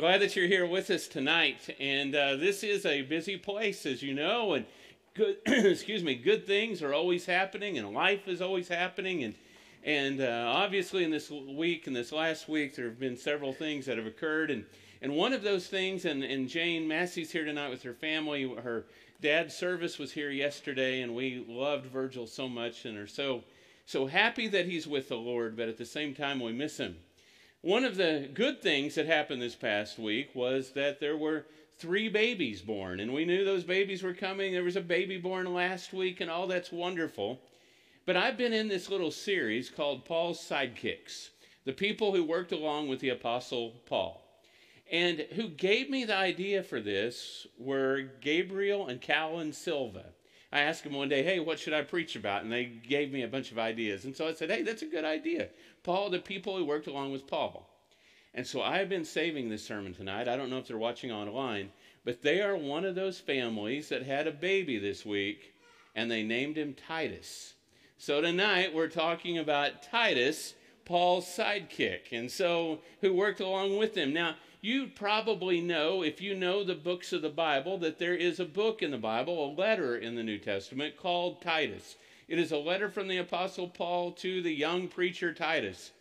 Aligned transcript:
Glad 0.00 0.22
that 0.22 0.34
you're 0.34 0.46
here 0.46 0.64
with 0.64 0.88
us 0.88 1.06
tonight. 1.06 1.76
And 1.78 2.14
uh, 2.14 2.36
this 2.36 2.64
is 2.64 2.86
a 2.86 3.02
busy 3.02 3.36
place, 3.36 3.84
as 3.84 4.02
you 4.02 4.14
know, 4.14 4.54
and 4.54 4.64
good, 5.12 5.36
excuse 5.46 6.02
me, 6.02 6.14
good 6.14 6.46
things 6.46 6.80
are 6.80 6.94
always 6.94 7.26
happening, 7.26 7.76
and 7.76 7.92
life 7.92 8.26
is 8.26 8.40
always 8.40 8.66
happening. 8.66 9.24
And 9.24 9.34
and 9.84 10.22
uh, 10.22 10.50
obviously, 10.56 11.04
in 11.04 11.10
this 11.10 11.30
week 11.30 11.86
and 11.86 11.94
this 11.94 12.12
last 12.12 12.48
week, 12.48 12.76
there 12.76 12.86
have 12.86 12.98
been 12.98 13.18
several 13.18 13.52
things 13.52 13.84
that 13.84 13.98
have 13.98 14.06
occurred. 14.06 14.50
And 14.50 14.64
and 15.02 15.16
one 15.16 15.34
of 15.34 15.42
those 15.42 15.66
things, 15.66 16.06
and, 16.06 16.24
and 16.24 16.48
Jane 16.48 16.88
Massey's 16.88 17.30
here 17.30 17.44
tonight 17.44 17.68
with 17.68 17.82
her 17.82 17.92
family. 17.92 18.50
Her 18.50 18.86
dad's 19.20 19.54
service 19.54 19.98
was 19.98 20.12
here 20.12 20.30
yesterday, 20.30 21.02
and 21.02 21.14
we 21.14 21.44
loved 21.46 21.84
Virgil 21.84 22.26
so 22.26 22.48
much 22.48 22.86
and 22.86 22.96
are 22.96 23.06
so 23.06 23.44
so 23.84 24.06
happy 24.06 24.48
that 24.48 24.64
he's 24.64 24.86
with 24.86 25.10
the 25.10 25.16
Lord. 25.16 25.58
But 25.58 25.68
at 25.68 25.76
the 25.76 25.84
same 25.84 26.14
time, 26.14 26.40
we 26.40 26.54
miss 26.54 26.78
him. 26.78 26.96
One 27.62 27.84
of 27.84 27.96
the 27.96 28.30
good 28.32 28.62
things 28.62 28.94
that 28.94 29.04
happened 29.04 29.42
this 29.42 29.54
past 29.54 29.98
week 29.98 30.30
was 30.34 30.70
that 30.70 30.98
there 30.98 31.18
were 31.18 31.44
three 31.76 32.08
babies 32.08 32.62
born, 32.62 33.00
and 33.00 33.12
we 33.12 33.26
knew 33.26 33.44
those 33.44 33.64
babies 33.64 34.02
were 34.02 34.14
coming. 34.14 34.52
There 34.52 34.64
was 34.64 34.76
a 34.76 34.80
baby 34.80 35.18
born 35.18 35.52
last 35.52 35.92
week, 35.92 36.22
and 36.22 36.30
all 36.30 36.46
that's 36.46 36.72
wonderful. 36.72 37.38
But 38.06 38.16
I've 38.16 38.38
been 38.38 38.54
in 38.54 38.68
this 38.68 38.88
little 38.88 39.10
series 39.10 39.68
called 39.68 40.06
Paul's 40.06 40.40
Sidekicks, 40.40 41.28
the 41.66 41.74
people 41.74 42.14
who 42.14 42.24
worked 42.24 42.52
along 42.52 42.88
with 42.88 43.00
the 43.00 43.10
Apostle 43.10 43.74
Paul. 43.84 44.24
And 44.90 45.26
who 45.34 45.48
gave 45.48 45.90
me 45.90 46.06
the 46.06 46.16
idea 46.16 46.62
for 46.62 46.80
this 46.80 47.46
were 47.58 48.04
Gabriel 48.22 48.88
and 48.88 49.02
Callan 49.02 49.52
Silva. 49.52 50.06
I 50.52 50.60
asked 50.60 50.82
them 50.84 50.94
one 50.94 51.08
day, 51.08 51.22
hey, 51.22 51.38
what 51.38 51.58
should 51.58 51.72
I 51.72 51.82
preach 51.82 52.16
about? 52.16 52.42
And 52.42 52.52
they 52.52 52.64
gave 52.64 53.12
me 53.12 53.22
a 53.22 53.28
bunch 53.28 53.52
of 53.52 53.58
ideas. 53.58 54.04
And 54.04 54.16
so 54.16 54.26
I 54.26 54.32
said, 54.32 54.50
hey, 54.50 54.62
that's 54.62 54.82
a 54.82 54.86
good 54.86 55.04
idea. 55.04 55.48
Paul, 55.84 56.10
the 56.10 56.18
people 56.18 56.56
who 56.56 56.64
worked 56.64 56.88
along 56.88 57.12
with 57.12 57.26
Paul. 57.26 57.68
And 58.34 58.46
so 58.46 58.62
I've 58.62 58.88
been 58.88 59.04
saving 59.04 59.48
this 59.48 59.64
sermon 59.64 59.94
tonight. 59.94 60.28
I 60.28 60.36
don't 60.36 60.50
know 60.50 60.58
if 60.58 60.66
they're 60.66 60.78
watching 60.78 61.12
online, 61.12 61.70
but 62.04 62.22
they 62.22 62.40
are 62.42 62.56
one 62.56 62.84
of 62.84 62.94
those 62.94 63.18
families 63.18 63.88
that 63.88 64.02
had 64.02 64.26
a 64.26 64.32
baby 64.32 64.78
this 64.78 65.04
week, 65.04 65.54
and 65.94 66.10
they 66.10 66.22
named 66.22 66.56
him 66.56 66.74
Titus. 66.74 67.54
So 67.98 68.20
tonight 68.20 68.74
we're 68.74 68.88
talking 68.88 69.38
about 69.38 69.82
Titus, 69.82 70.54
Paul's 70.84 71.26
sidekick, 71.26 72.12
and 72.12 72.30
so 72.30 72.80
who 73.00 73.12
worked 73.12 73.40
along 73.40 73.76
with 73.78 73.96
him. 73.96 74.12
Now, 74.12 74.36
you 74.60 74.88
probably 74.88 75.60
know, 75.60 76.02
if 76.02 76.20
you 76.20 76.34
know 76.34 76.62
the 76.64 76.74
books 76.74 77.12
of 77.12 77.22
the 77.22 77.30
Bible, 77.30 77.78
that 77.78 77.98
there 77.98 78.14
is 78.14 78.38
a 78.38 78.44
book 78.44 78.82
in 78.82 78.90
the 78.90 78.98
Bible, 78.98 79.44
a 79.44 79.58
letter 79.58 79.96
in 79.96 80.14
the 80.14 80.22
New 80.22 80.38
Testament 80.38 80.96
called 80.96 81.40
Titus. 81.40 81.96
It 82.28 82.38
is 82.38 82.52
a 82.52 82.58
letter 82.58 82.88
from 82.88 83.08
the 83.08 83.16
Apostle 83.16 83.68
Paul 83.68 84.12
to 84.12 84.42
the 84.42 84.52
young 84.52 84.88
preacher 84.88 85.32
Titus. 85.32 85.92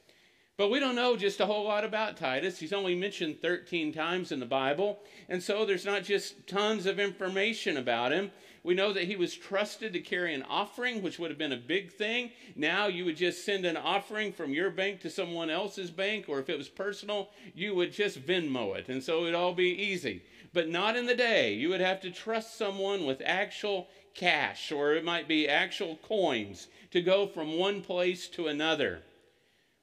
But 0.60 0.72
we 0.72 0.82
don't 0.82 0.96
know 0.96 1.16
just 1.16 1.40
a 1.40 1.46
whole 1.46 1.64
lot 1.64 1.86
about 1.86 2.18
Titus. 2.18 2.60
He's 2.60 2.74
only 2.74 2.94
mentioned 2.94 3.42
13 3.42 3.94
times 3.94 4.34
in 4.34 4.42
the 4.42 4.46
Bible. 4.46 5.00
And 5.30 5.42
so 5.42 5.66
there's 5.66 5.86
not 5.86 6.04
just 6.04 6.46
tons 6.48 6.86
of 6.86 7.00
information 7.00 7.78
about 7.78 8.12
him. 8.12 8.30
We 8.62 8.74
know 8.74 8.92
that 8.92 9.06
he 9.06 9.16
was 9.16 9.34
trusted 9.34 9.94
to 9.94 10.02
carry 10.02 10.34
an 10.34 10.44
offering, 10.44 11.02
which 11.02 11.18
would 11.18 11.32
have 11.32 11.38
been 11.38 11.54
a 11.54 11.58
big 11.58 11.94
thing. 11.94 12.32
Now 12.58 12.88
you 12.88 13.06
would 13.06 13.16
just 13.16 13.46
send 13.46 13.64
an 13.64 13.78
offering 13.78 14.34
from 14.34 14.52
your 14.52 14.70
bank 14.70 15.00
to 15.00 15.10
someone 15.10 15.50
else's 15.50 15.92
bank, 15.92 16.26
or 16.28 16.40
if 16.40 16.50
it 16.50 16.58
was 16.58 16.68
personal, 16.68 17.30
you 17.56 17.74
would 17.76 17.94
just 17.94 18.28
Venmo 18.28 18.76
it. 18.78 18.90
And 18.90 19.02
so 19.02 19.22
it'd 19.22 19.36
all 19.36 19.54
be 19.54 19.70
easy. 19.70 20.24
But 20.52 20.68
not 20.68 20.98
in 20.98 21.06
the 21.06 21.16
day. 21.16 21.54
You 21.54 21.70
would 21.70 21.80
have 21.80 22.02
to 22.02 22.12
trust 22.12 22.58
someone 22.58 23.06
with 23.06 23.22
actual 23.24 23.88
cash, 24.14 24.74
or 24.74 24.94
it 24.96 25.06
might 25.06 25.30
be 25.30 25.48
actual 25.48 25.96
coins, 26.06 26.68
to 26.92 27.02
go 27.02 27.28
from 27.28 27.58
one 27.58 27.82
place 27.82 28.28
to 28.32 28.48
another. 28.48 29.04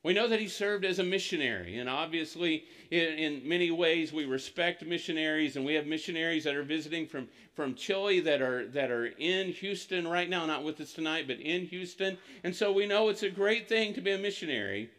We 0.06 0.14
know 0.14 0.28
that 0.28 0.38
he 0.38 0.46
served 0.46 0.84
as 0.84 1.00
a 1.00 1.02
missionary, 1.02 1.78
and 1.78 1.90
obviously, 1.90 2.64
in, 2.92 3.18
in, 3.18 3.48
many 3.48 3.72
ways, 3.72 4.12
we 4.12 4.24
respect 4.24 4.86
missionaries, 4.86 5.56
and 5.56 5.66
we 5.66 5.74
have 5.74 5.88
missionaries 5.88 6.44
that 6.44 6.54
are 6.54 6.62
visiting 6.62 7.08
from, 7.08 7.26
from 7.56 7.74
Chile 7.74 8.20
that 8.20 8.40
are, 8.40 8.68
that 8.68 8.92
are 8.92 9.06
in 9.06 9.48
Houston 9.48 10.06
right 10.06 10.30
now, 10.30 10.46
not 10.46 10.62
with 10.62 10.80
us 10.80 10.92
tonight, 10.92 11.26
but 11.26 11.40
in 11.40 11.66
Houston. 11.66 12.18
And 12.44 12.54
so 12.54 12.70
we 12.70 12.86
know 12.86 13.08
it's 13.08 13.24
a 13.24 13.28
great 13.28 13.68
thing 13.68 13.94
to 13.94 14.00
be 14.00 14.12
a 14.12 14.18
missionary. 14.18 14.90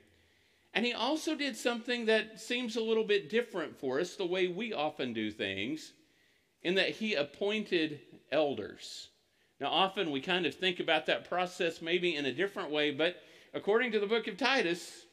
And 0.73 0.85
he 0.85 0.91
also 0.91 1.35
did 1.35 1.55
something 1.55 2.07
that 2.07 2.41
seems 2.41 2.75
a 2.75 2.83
little 2.83 3.05
bit 3.05 3.29
different 3.29 3.79
for 3.79 4.01
us, 4.01 4.17
the 4.17 4.25
way 4.25 4.49
we 4.49 4.73
often 4.73 5.13
do 5.13 5.31
things, 5.31 5.93
in 6.63 6.75
that 6.75 6.89
he 6.89 7.13
appointed 7.13 8.01
elders. 8.29 9.07
Now, 9.61 9.69
often 9.69 10.11
we 10.11 10.19
kind 10.19 10.45
of 10.45 10.53
think 10.53 10.81
about 10.81 11.05
that 11.05 11.29
process 11.29 11.81
maybe 11.81 12.17
in 12.17 12.25
a 12.25 12.33
different 12.33 12.71
way, 12.71 12.91
but 12.91 13.15
according 13.53 13.91
to 13.91 13.99
the 13.99 14.05
book 14.05 14.27
of 14.27 14.37
Titus, 14.37 15.06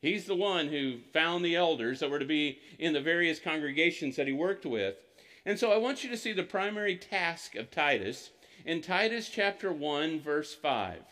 he's 0.00 0.26
the 0.26 0.34
one 0.34 0.68
who 0.68 0.98
found 1.12 1.44
the 1.44 1.56
elders 1.56 2.00
that 2.00 2.10
were 2.10 2.18
to 2.18 2.24
be 2.24 2.58
in 2.78 2.92
the 2.92 3.00
various 3.00 3.38
congregations 3.38 4.16
that 4.16 4.26
he 4.26 4.32
worked 4.32 4.66
with. 4.66 4.96
And 5.44 5.58
so 5.58 5.72
I 5.72 5.78
want 5.78 6.04
you 6.04 6.10
to 6.10 6.16
see 6.16 6.32
the 6.32 6.42
primary 6.42 6.96
task 6.96 7.54
of 7.54 7.70
Titus 7.70 8.30
in 8.64 8.82
Titus 8.82 9.28
chapter 9.28 9.72
1, 9.72 10.20
verse 10.20 10.54
5. 10.54 11.02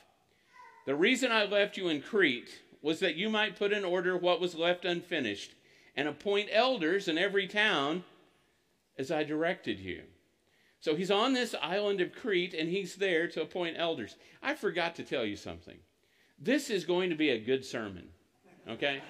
The 0.86 0.94
reason 0.94 1.32
I 1.32 1.44
left 1.44 1.76
you 1.76 1.88
in 1.88 2.02
Crete 2.02 2.62
was 2.82 3.00
that 3.00 3.16
you 3.16 3.28
might 3.28 3.58
put 3.58 3.72
in 3.72 3.84
order 3.84 4.16
what 4.16 4.40
was 4.40 4.54
left 4.54 4.84
unfinished 4.84 5.54
and 5.96 6.08
appoint 6.08 6.48
elders 6.52 7.08
in 7.08 7.18
every 7.18 7.46
town 7.46 8.04
as 8.96 9.10
I 9.10 9.24
directed 9.24 9.80
you. 9.80 10.02
So 10.80 10.94
he's 10.94 11.10
on 11.10 11.32
this 11.32 11.54
island 11.60 12.00
of 12.00 12.14
Crete 12.14 12.54
and 12.54 12.68
he's 12.68 12.96
there 12.96 13.26
to 13.28 13.42
appoint 13.42 13.76
elders. 13.78 14.16
I 14.42 14.54
forgot 14.54 14.94
to 14.96 15.02
tell 15.02 15.24
you 15.24 15.36
something. 15.36 15.78
This 16.38 16.70
is 16.70 16.84
going 16.84 17.10
to 17.10 17.16
be 17.16 17.30
a 17.30 17.40
good 17.40 17.64
sermon, 17.64 18.08
okay? 18.68 19.00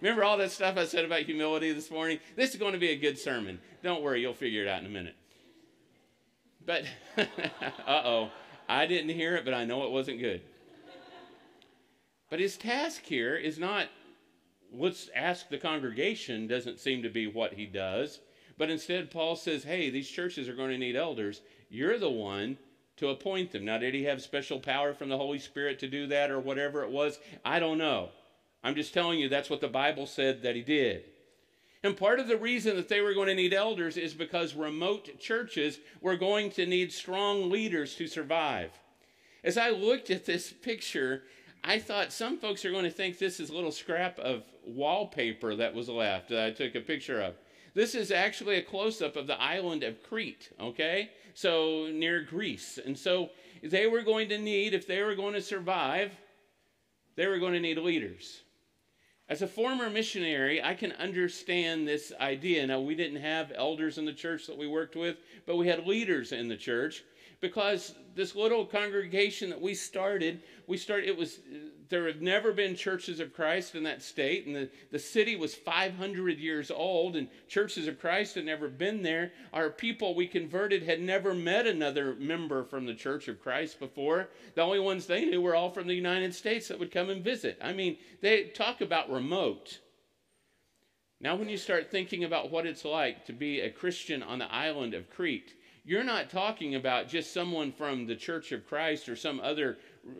Remember 0.00 0.24
all 0.24 0.36
that 0.38 0.50
stuff 0.50 0.76
I 0.76 0.84
said 0.84 1.04
about 1.04 1.20
humility 1.20 1.72
this 1.72 1.90
morning? 1.90 2.18
This 2.34 2.50
is 2.50 2.56
going 2.56 2.72
to 2.72 2.78
be 2.78 2.90
a 2.90 2.96
good 2.96 3.18
sermon. 3.18 3.60
Don't 3.82 4.02
worry, 4.02 4.20
you'll 4.20 4.34
figure 4.34 4.62
it 4.62 4.68
out 4.68 4.80
in 4.80 4.86
a 4.86 4.90
minute. 4.90 5.14
But, 6.66 6.84
uh 7.16 8.02
oh, 8.04 8.30
I 8.68 8.86
didn't 8.86 9.10
hear 9.10 9.36
it, 9.36 9.44
but 9.44 9.54
I 9.54 9.64
know 9.64 9.84
it 9.84 9.90
wasn't 9.90 10.18
good. 10.18 10.42
But 12.30 12.40
his 12.40 12.56
task 12.56 13.04
here 13.04 13.36
is 13.36 13.58
not, 13.58 13.88
let's 14.72 15.10
ask 15.14 15.48
the 15.48 15.58
congregation, 15.58 16.46
doesn't 16.46 16.80
seem 16.80 17.02
to 17.02 17.10
be 17.10 17.26
what 17.26 17.52
he 17.52 17.66
does. 17.66 18.20
But 18.58 18.70
instead, 18.70 19.10
Paul 19.10 19.36
says, 19.36 19.64
hey, 19.64 19.90
these 19.90 20.08
churches 20.08 20.48
are 20.48 20.54
going 20.54 20.70
to 20.70 20.78
need 20.78 20.96
elders. 20.96 21.42
You're 21.68 21.98
the 21.98 22.10
one 22.10 22.58
to 22.96 23.08
appoint 23.08 23.52
them. 23.52 23.64
Now, 23.64 23.78
did 23.78 23.94
he 23.94 24.04
have 24.04 24.22
special 24.22 24.60
power 24.60 24.94
from 24.94 25.08
the 25.08 25.16
Holy 25.16 25.38
Spirit 25.38 25.78
to 25.80 25.88
do 25.88 26.06
that 26.08 26.30
or 26.30 26.38
whatever 26.38 26.82
it 26.82 26.90
was? 26.90 27.18
I 27.44 27.58
don't 27.58 27.78
know. 27.78 28.10
I'm 28.62 28.74
just 28.74 28.94
telling 28.94 29.18
you 29.18 29.28
that's 29.28 29.50
what 29.50 29.60
the 29.60 29.68
Bible 29.68 30.06
said 30.06 30.42
that 30.42 30.54
he 30.54 30.62
did. 30.62 31.04
And 31.82 31.96
part 31.96 32.20
of 32.20 32.28
the 32.28 32.36
reason 32.36 32.76
that 32.76 32.88
they 32.88 33.00
were 33.00 33.14
going 33.14 33.26
to 33.26 33.34
need 33.34 33.52
elders 33.52 33.96
is 33.96 34.14
because 34.14 34.54
remote 34.54 35.18
churches 35.18 35.80
were 36.00 36.16
going 36.16 36.50
to 36.52 36.64
need 36.64 36.92
strong 36.92 37.50
leaders 37.50 37.96
to 37.96 38.06
survive. 38.06 38.70
As 39.42 39.58
I 39.58 39.70
looked 39.70 40.10
at 40.10 40.24
this 40.24 40.52
picture, 40.52 41.24
I 41.64 41.80
thought 41.80 42.12
some 42.12 42.38
folks 42.38 42.64
are 42.64 42.70
going 42.70 42.84
to 42.84 42.90
think 42.90 43.18
this 43.18 43.40
is 43.40 43.50
a 43.50 43.54
little 43.54 43.72
scrap 43.72 44.18
of 44.20 44.44
wallpaper 44.64 45.56
that 45.56 45.74
was 45.74 45.88
left 45.88 46.28
that 46.28 46.46
I 46.46 46.50
took 46.52 46.76
a 46.76 46.80
picture 46.80 47.20
of. 47.20 47.34
This 47.74 47.94
is 47.94 48.10
actually 48.10 48.56
a 48.56 48.62
close 48.62 49.00
up 49.00 49.16
of 49.16 49.26
the 49.26 49.40
island 49.40 49.82
of 49.82 50.02
Crete, 50.02 50.50
okay? 50.60 51.10
So 51.34 51.88
near 51.90 52.22
Greece. 52.22 52.78
And 52.84 52.98
so 52.98 53.30
they 53.62 53.86
were 53.86 54.02
going 54.02 54.28
to 54.28 54.38
need, 54.38 54.74
if 54.74 54.86
they 54.86 55.02
were 55.02 55.14
going 55.14 55.34
to 55.34 55.40
survive, 55.40 56.12
they 57.16 57.26
were 57.26 57.38
going 57.38 57.54
to 57.54 57.60
need 57.60 57.78
leaders. 57.78 58.42
As 59.28 59.40
a 59.40 59.46
former 59.46 59.88
missionary, 59.88 60.62
I 60.62 60.74
can 60.74 60.92
understand 60.92 61.88
this 61.88 62.12
idea. 62.20 62.66
Now, 62.66 62.80
we 62.80 62.94
didn't 62.94 63.22
have 63.22 63.52
elders 63.54 63.96
in 63.96 64.04
the 64.04 64.12
church 64.12 64.46
that 64.46 64.58
we 64.58 64.66
worked 64.66 64.96
with, 64.96 65.16
but 65.46 65.56
we 65.56 65.68
had 65.68 65.86
leaders 65.86 66.32
in 66.32 66.48
the 66.48 66.56
church 66.56 67.02
because 67.42 67.96
this 68.14 68.34
little 68.36 68.64
congregation 68.64 69.50
that 69.50 69.60
we 69.60 69.74
started, 69.74 70.40
we 70.68 70.76
started, 70.78 71.08
it 71.08 71.16
was 71.18 71.40
there 71.88 72.06
have 72.06 72.22
never 72.22 72.52
been 72.52 72.74
churches 72.74 73.20
of 73.20 73.34
Christ 73.34 73.74
in 73.74 73.82
that 73.82 74.00
state, 74.00 74.46
and 74.46 74.54
the, 74.56 74.70
the 74.90 74.98
city 74.98 75.36
was 75.36 75.54
500 75.54 76.38
years 76.38 76.70
old, 76.70 77.16
and 77.16 77.28
churches 77.48 77.86
of 77.88 77.98
Christ 77.98 78.36
had 78.36 78.46
never 78.46 78.68
been 78.68 79.02
there. 79.02 79.32
Our 79.52 79.68
people 79.68 80.14
we 80.14 80.26
converted 80.26 80.84
had 80.84 81.02
never 81.02 81.34
met 81.34 81.66
another 81.66 82.14
member 82.14 82.64
from 82.64 82.86
the 82.86 82.94
Church 82.94 83.28
of 83.28 83.42
Christ 83.42 83.78
before. 83.78 84.28
The 84.54 84.62
only 84.62 84.80
ones 84.80 85.04
they 85.06 85.26
knew 85.26 85.42
were 85.42 85.56
all 85.56 85.70
from 85.70 85.88
the 85.88 85.94
United 85.94 86.34
States 86.34 86.68
that 86.68 86.78
would 86.78 86.92
come 86.92 87.10
and 87.10 87.24
visit. 87.24 87.58
I 87.60 87.72
mean, 87.72 87.98
they 88.22 88.44
talk 88.44 88.80
about 88.80 89.10
remote. 89.10 89.80
Now, 91.20 91.34
when 91.34 91.48
you 91.48 91.56
start 91.56 91.90
thinking 91.90 92.24
about 92.24 92.50
what 92.50 92.66
it's 92.66 92.84
like 92.84 93.26
to 93.26 93.32
be 93.32 93.60
a 93.60 93.70
Christian 93.70 94.22
on 94.22 94.38
the 94.38 94.52
island 94.52 94.94
of 94.94 95.10
Crete, 95.10 95.54
you're 95.84 96.04
not 96.04 96.30
talking 96.30 96.74
about 96.74 97.08
just 97.08 97.32
someone 97.32 97.72
from 97.72 98.06
the 98.06 98.16
Church 98.16 98.52
of 98.52 98.66
Christ 98.66 99.08
or 99.08 99.16
some 99.16 99.40
other 99.40 99.78
uh, 100.06 100.12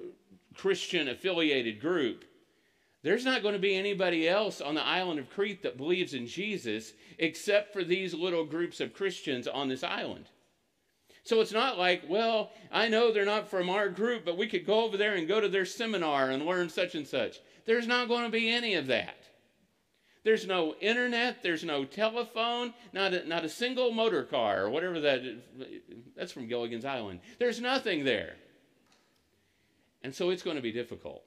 Christian 0.54 1.08
affiliated 1.08 1.80
group, 1.80 2.24
there's 3.02 3.24
not 3.24 3.42
going 3.42 3.54
to 3.54 3.60
be 3.60 3.74
anybody 3.74 4.28
else 4.28 4.60
on 4.60 4.74
the 4.74 4.84
island 4.84 5.18
of 5.18 5.30
Crete 5.30 5.62
that 5.62 5.76
believes 5.76 6.14
in 6.14 6.26
Jesus 6.26 6.92
except 7.18 7.72
for 7.72 7.82
these 7.82 8.14
little 8.14 8.44
groups 8.44 8.80
of 8.80 8.94
Christians 8.94 9.48
on 9.48 9.68
this 9.68 9.82
island. 9.82 10.26
So 11.24 11.40
it's 11.40 11.52
not 11.52 11.78
like, 11.78 12.02
well, 12.08 12.50
I 12.72 12.88
know 12.88 13.12
they're 13.12 13.24
not 13.24 13.48
from 13.48 13.70
our 13.70 13.88
group, 13.88 14.24
but 14.24 14.36
we 14.36 14.48
could 14.48 14.66
go 14.66 14.84
over 14.84 14.96
there 14.96 15.14
and 15.14 15.28
go 15.28 15.40
to 15.40 15.48
their 15.48 15.64
seminar 15.64 16.30
and 16.30 16.44
learn 16.44 16.68
such 16.68 16.94
and 16.94 17.06
such. 17.06 17.38
There's 17.64 17.86
not 17.86 18.08
going 18.08 18.24
to 18.24 18.30
be 18.30 18.50
any 18.50 18.74
of 18.74 18.88
that. 18.88 19.21
There's 20.24 20.46
no 20.46 20.74
internet, 20.80 21.42
there's 21.42 21.64
no 21.64 21.84
telephone, 21.84 22.74
not 22.92 23.12
a, 23.12 23.26
not 23.26 23.44
a 23.44 23.48
single 23.48 23.90
motor 23.90 24.22
car 24.22 24.62
or 24.62 24.70
whatever 24.70 25.00
that 25.00 25.20
is. 25.24 25.42
That's 26.16 26.32
from 26.32 26.46
Gilligan's 26.46 26.84
Island. 26.84 27.20
There's 27.38 27.60
nothing 27.60 28.04
there. 28.04 28.36
And 30.04 30.14
so 30.14 30.30
it's 30.30 30.42
going 30.42 30.56
to 30.56 30.62
be 30.62 30.72
difficult. 30.72 31.24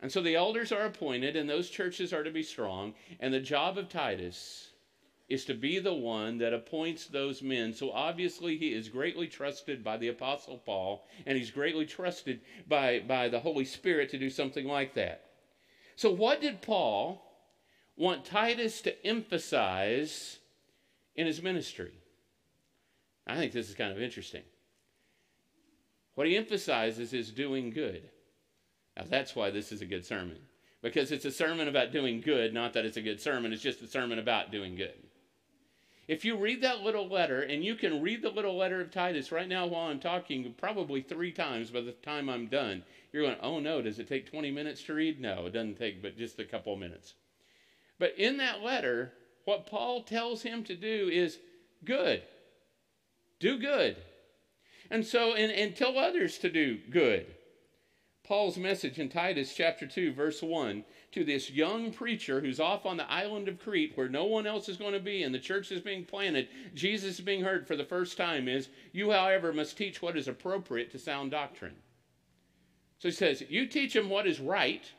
And 0.00 0.10
so 0.10 0.22
the 0.22 0.36
elders 0.36 0.72
are 0.72 0.86
appointed, 0.86 1.36
and 1.36 1.48
those 1.48 1.68
churches 1.68 2.12
are 2.12 2.22
to 2.22 2.30
be 2.30 2.42
strong. 2.42 2.94
And 3.18 3.34
the 3.34 3.40
job 3.40 3.76
of 3.76 3.88
Titus 3.88 4.70
is 5.28 5.44
to 5.44 5.54
be 5.54 5.78
the 5.78 5.94
one 5.94 6.38
that 6.38 6.52
appoints 6.52 7.06
those 7.06 7.42
men. 7.42 7.72
So 7.72 7.92
obviously, 7.92 8.56
he 8.56 8.72
is 8.72 8.88
greatly 8.88 9.26
trusted 9.26 9.84
by 9.84 9.96
the 9.96 10.08
Apostle 10.08 10.58
Paul, 10.58 11.06
and 11.26 11.36
he's 11.36 11.50
greatly 11.50 11.86
trusted 11.86 12.40
by, 12.66 13.00
by 13.00 13.28
the 13.28 13.40
Holy 13.40 13.64
Spirit 13.64 14.10
to 14.10 14.18
do 14.18 14.30
something 14.30 14.66
like 14.66 14.94
that. 14.94 15.26
So, 15.96 16.10
what 16.10 16.40
did 16.40 16.62
Paul 16.62 17.29
want 18.00 18.24
Titus 18.24 18.80
to 18.80 19.06
emphasize 19.06 20.38
in 21.14 21.26
his 21.26 21.42
ministry? 21.42 21.92
I 23.26 23.36
think 23.36 23.52
this 23.52 23.68
is 23.68 23.74
kind 23.74 23.92
of 23.92 24.00
interesting. 24.00 24.42
What 26.14 26.26
he 26.26 26.36
emphasizes 26.36 27.12
is 27.12 27.30
doing 27.30 27.70
good. 27.70 28.08
Now, 28.96 29.04
that's 29.06 29.36
why 29.36 29.50
this 29.50 29.70
is 29.70 29.82
a 29.82 29.86
good 29.86 30.06
sermon. 30.06 30.38
Because 30.82 31.12
it's 31.12 31.26
a 31.26 31.30
sermon 31.30 31.68
about 31.68 31.92
doing 31.92 32.22
good, 32.22 32.54
not 32.54 32.72
that 32.72 32.86
it's 32.86 32.96
a 32.96 33.02
good 33.02 33.20
sermon, 33.20 33.52
it's 33.52 33.62
just 33.62 33.82
a 33.82 33.86
sermon 33.86 34.18
about 34.18 34.50
doing 34.50 34.76
good. 34.76 34.94
If 36.08 36.24
you 36.24 36.36
read 36.36 36.62
that 36.62 36.80
little 36.80 37.06
letter, 37.06 37.42
and 37.42 37.62
you 37.62 37.74
can 37.74 38.00
read 38.00 38.22
the 38.22 38.30
little 38.30 38.56
letter 38.56 38.80
of 38.80 38.90
Titus 38.90 39.30
right 39.30 39.46
now 39.46 39.66
while 39.66 39.88
I'm 39.88 40.00
talking, 40.00 40.54
probably 40.56 41.02
three 41.02 41.32
times 41.32 41.70
by 41.70 41.82
the 41.82 41.92
time 41.92 42.30
I'm 42.30 42.46
done, 42.46 42.82
you're 43.12 43.24
going, 43.24 43.36
oh 43.42 43.60
no, 43.60 43.82
does 43.82 43.98
it 43.98 44.08
take 44.08 44.30
20 44.30 44.50
minutes 44.50 44.82
to 44.84 44.94
read? 44.94 45.20
No, 45.20 45.46
it 45.46 45.52
doesn't 45.52 45.78
take 45.78 46.00
but 46.00 46.16
just 46.16 46.38
a 46.38 46.44
couple 46.44 46.72
of 46.72 46.80
minutes. 46.80 47.14
But 48.00 48.18
in 48.18 48.38
that 48.38 48.62
letter, 48.62 49.12
what 49.44 49.66
Paul 49.66 50.02
tells 50.02 50.42
him 50.42 50.64
to 50.64 50.74
do 50.74 51.10
is 51.12 51.38
good. 51.84 52.22
Do 53.38 53.58
good. 53.58 53.98
And 54.90 55.06
so, 55.06 55.34
and, 55.34 55.52
and 55.52 55.76
tell 55.76 55.98
others 55.98 56.38
to 56.38 56.50
do 56.50 56.78
good. 56.90 57.26
Paul's 58.24 58.56
message 58.56 58.98
in 58.98 59.10
Titus 59.10 59.54
chapter 59.54 59.86
2, 59.86 60.14
verse 60.14 60.42
1 60.42 60.82
to 61.12 61.24
this 61.24 61.50
young 61.50 61.92
preacher 61.92 62.40
who's 62.40 62.60
off 62.60 62.86
on 62.86 62.96
the 62.96 63.10
island 63.10 63.48
of 63.48 63.58
Crete 63.58 63.92
where 63.96 64.08
no 64.08 64.24
one 64.24 64.46
else 64.46 64.68
is 64.68 64.76
going 64.76 64.92
to 64.94 65.00
be 65.00 65.22
and 65.22 65.34
the 65.34 65.38
church 65.38 65.70
is 65.70 65.82
being 65.82 66.04
planted, 66.04 66.48
Jesus 66.74 67.18
is 67.18 67.24
being 67.24 67.42
heard 67.42 67.66
for 67.66 67.76
the 67.76 67.84
first 67.84 68.16
time 68.16 68.48
is, 68.48 68.70
You, 68.92 69.10
however, 69.10 69.52
must 69.52 69.76
teach 69.76 70.00
what 70.00 70.16
is 70.16 70.26
appropriate 70.26 70.90
to 70.92 70.98
sound 70.98 71.32
doctrine. 71.32 71.76
So 72.98 73.08
he 73.08 73.12
says, 73.12 73.42
You 73.48 73.66
teach 73.66 73.92
them 73.92 74.08
what 74.08 74.26
is 74.26 74.40
right, 74.40 74.90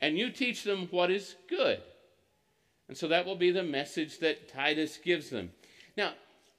and 0.00 0.16
you 0.16 0.30
teach 0.30 0.64
them 0.64 0.88
what 0.90 1.10
is 1.10 1.36
good. 1.48 1.82
And 2.92 2.98
so 2.98 3.08
that 3.08 3.24
will 3.24 3.36
be 3.36 3.50
the 3.50 3.62
message 3.62 4.18
that 4.18 4.50
Titus 4.50 4.98
gives 5.02 5.30
them. 5.30 5.50
Now, 5.96 6.12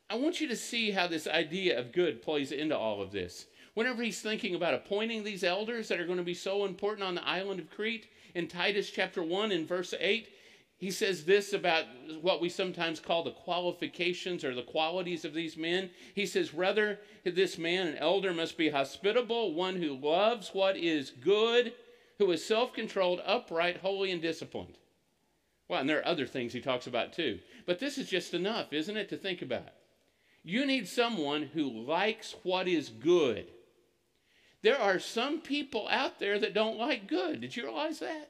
I 0.09 0.15
want 0.15 0.41
you 0.41 0.47
to 0.47 0.55
see 0.55 0.89
how 0.89 1.05
this 1.05 1.27
idea 1.27 1.79
of 1.79 1.91
good 1.91 2.23
plays 2.23 2.51
into 2.51 2.75
all 2.75 3.03
of 3.03 3.11
this. 3.11 3.45
Whenever 3.75 4.01
he's 4.01 4.19
thinking 4.19 4.55
about 4.55 4.73
appointing 4.73 5.23
these 5.23 5.43
elders 5.43 5.89
that 5.89 5.99
are 5.99 6.07
going 6.07 6.17
to 6.17 6.23
be 6.23 6.33
so 6.33 6.65
important 6.65 7.07
on 7.07 7.13
the 7.13 7.23
island 7.23 7.59
of 7.59 7.69
Crete, 7.69 8.07
in 8.33 8.47
Titus 8.47 8.89
chapter 8.89 9.21
1 9.21 9.51
in 9.51 9.67
verse 9.67 9.93
8, 9.99 10.27
he 10.79 10.89
says 10.89 11.23
this 11.23 11.53
about 11.53 11.85
what 12.19 12.41
we 12.41 12.49
sometimes 12.49 12.99
call 12.99 13.23
the 13.23 13.29
qualifications 13.29 14.43
or 14.43 14.55
the 14.55 14.63
qualities 14.63 15.25
of 15.25 15.35
these 15.35 15.55
men. 15.55 15.91
He 16.15 16.25
says, 16.25 16.51
Rather, 16.51 16.97
this 17.23 17.59
man, 17.59 17.89
an 17.89 17.97
elder, 17.97 18.33
must 18.33 18.57
be 18.57 18.71
hospitable, 18.71 19.53
one 19.53 19.75
who 19.75 19.93
loves 19.93 20.49
what 20.51 20.77
is 20.77 21.11
good, 21.11 21.73
who 22.17 22.31
is 22.31 22.43
self 22.43 22.73
controlled, 22.73 23.21
upright, 23.23 23.77
holy, 23.77 24.09
and 24.09 24.19
disciplined. 24.19 24.79
Well, 25.67 25.79
and 25.79 25.89
there 25.89 25.99
are 25.99 26.07
other 26.07 26.27
things 26.27 26.53
he 26.53 26.61
talks 26.61 26.87
about 26.87 27.13
too. 27.13 27.39
But 27.65 27.79
this 27.79 27.97
is 27.97 28.09
just 28.09 28.33
enough, 28.33 28.73
isn't 28.73 28.97
it, 28.97 29.09
to 29.09 29.17
think 29.17 29.41
about? 29.41 29.73
You 30.43 30.65
need 30.65 30.87
someone 30.87 31.43
who 31.43 31.69
likes 31.69 32.35
what 32.43 32.67
is 32.67 32.89
good. 32.89 33.47
There 34.61 34.79
are 34.79 34.99
some 34.99 35.41
people 35.41 35.87
out 35.89 36.19
there 36.19 36.39
that 36.39 36.53
don't 36.53 36.77
like 36.77 37.07
good. 37.07 37.41
Did 37.41 37.55
you 37.55 37.63
realize 37.63 37.99
that? 37.99 38.29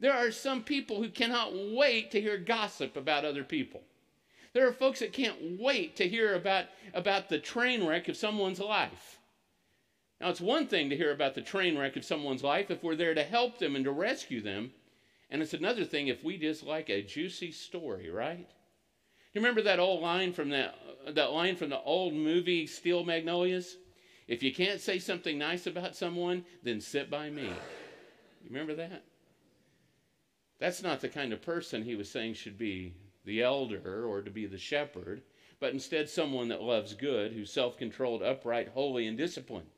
There 0.00 0.12
are 0.12 0.30
some 0.30 0.62
people 0.62 1.02
who 1.02 1.10
cannot 1.10 1.52
wait 1.54 2.12
to 2.12 2.20
hear 2.20 2.38
gossip 2.38 2.96
about 2.96 3.24
other 3.24 3.42
people. 3.42 3.82
There 4.52 4.66
are 4.66 4.72
folks 4.72 5.00
that 5.00 5.12
can't 5.12 5.60
wait 5.60 5.96
to 5.96 6.08
hear 6.08 6.34
about, 6.34 6.66
about 6.94 7.28
the 7.28 7.38
train 7.38 7.86
wreck 7.86 8.08
of 8.08 8.16
someone's 8.16 8.60
life. 8.60 9.18
Now, 10.20 10.30
it's 10.30 10.40
one 10.40 10.66
thing 10.66 10.90
to 10.90 10.96
hear 10.96 11.12
about 11.12 11.34
the 11.34 11.42
train 11.42 11.78
wreck 11.78 11.96
of 11.96 12.04
someone's 12.04 12.42
life 12.42 12.70
if 12.70 12.82
we're 12.82 12.96
there 12.96 13.14
to 13.14 13.22
help 13.22 13.58
them 13.58 13.76
and 13.76 13.84
to 13.84 13.92
rescue 13.92 14.40
them. 14.40 14.72
And 15.30 15.42
it's 15.42 15.54
another 15.54 15.84
thing 15.84 16.08
if 16.08 16.24
we 16.24 16.38
just 16.38 16.64
like 16.64 16.88
a 16.88 17.02
juicy 17.02 17.52
story, 17.52 18.10
right? 18.10 18.48
You 19.32 19.40
remember 19.40 19.62
that 19.62 19.78
old 19.78 20.02
line 20.02 20.32
from 20.32 20.50
that, 20.50 20.74
that 21.14 21.32
line 21.32 21.56
from 21.56 21.68
the 21.68 21.80
old 21.80 22.14
movie 22.14 22.66
Steel 22.66 23.04
Magnolias? 23.04 23.76
If 24.26 24.42
you 24.42 24.54
can't 24.54 24.80
say 24.80 24.98
something 24.98 25.38
nice 25.38 25.66
about 25.66 25.96
someone, 25.96 26.44
then 26.62 26.80
sit 26.80 27.10
by 27.10 27.30
me. 27.30 27.44
You 27.44 28.50
remember 28.50 28.74
that? 28.76 29.04
That's 30.58 30.82
not 30.82 31.00
the 31.00 31.08
kind 31.08 31.32
of 31.32 31.42
person 31.42 31.82
he 31.82 31.94
was 31.94 32.10
saying 32.10 32.34
should 32.34 32.58
be 32.58 32.94
the 33.24 33.42
elder 33.42 34.06
or 34.06 34.22
to 34.22 34.30
be 34.30 34.46
the 34.46 34.58
shepherd, 34.58 35.22
but 35.60 35.72
instead 35.72 36.08
someone 36.08 36.48
that 36.48 36.62
loves 36.62 36.94
good, 36.94 37.32
who's 37.32 37.52
self 37.52 37.76
controlled, 37.76 38.22
upright, 38.22 38.68
holy, 38.68 39.06
and 39.06 39.16
disciplined. 39.16 39.68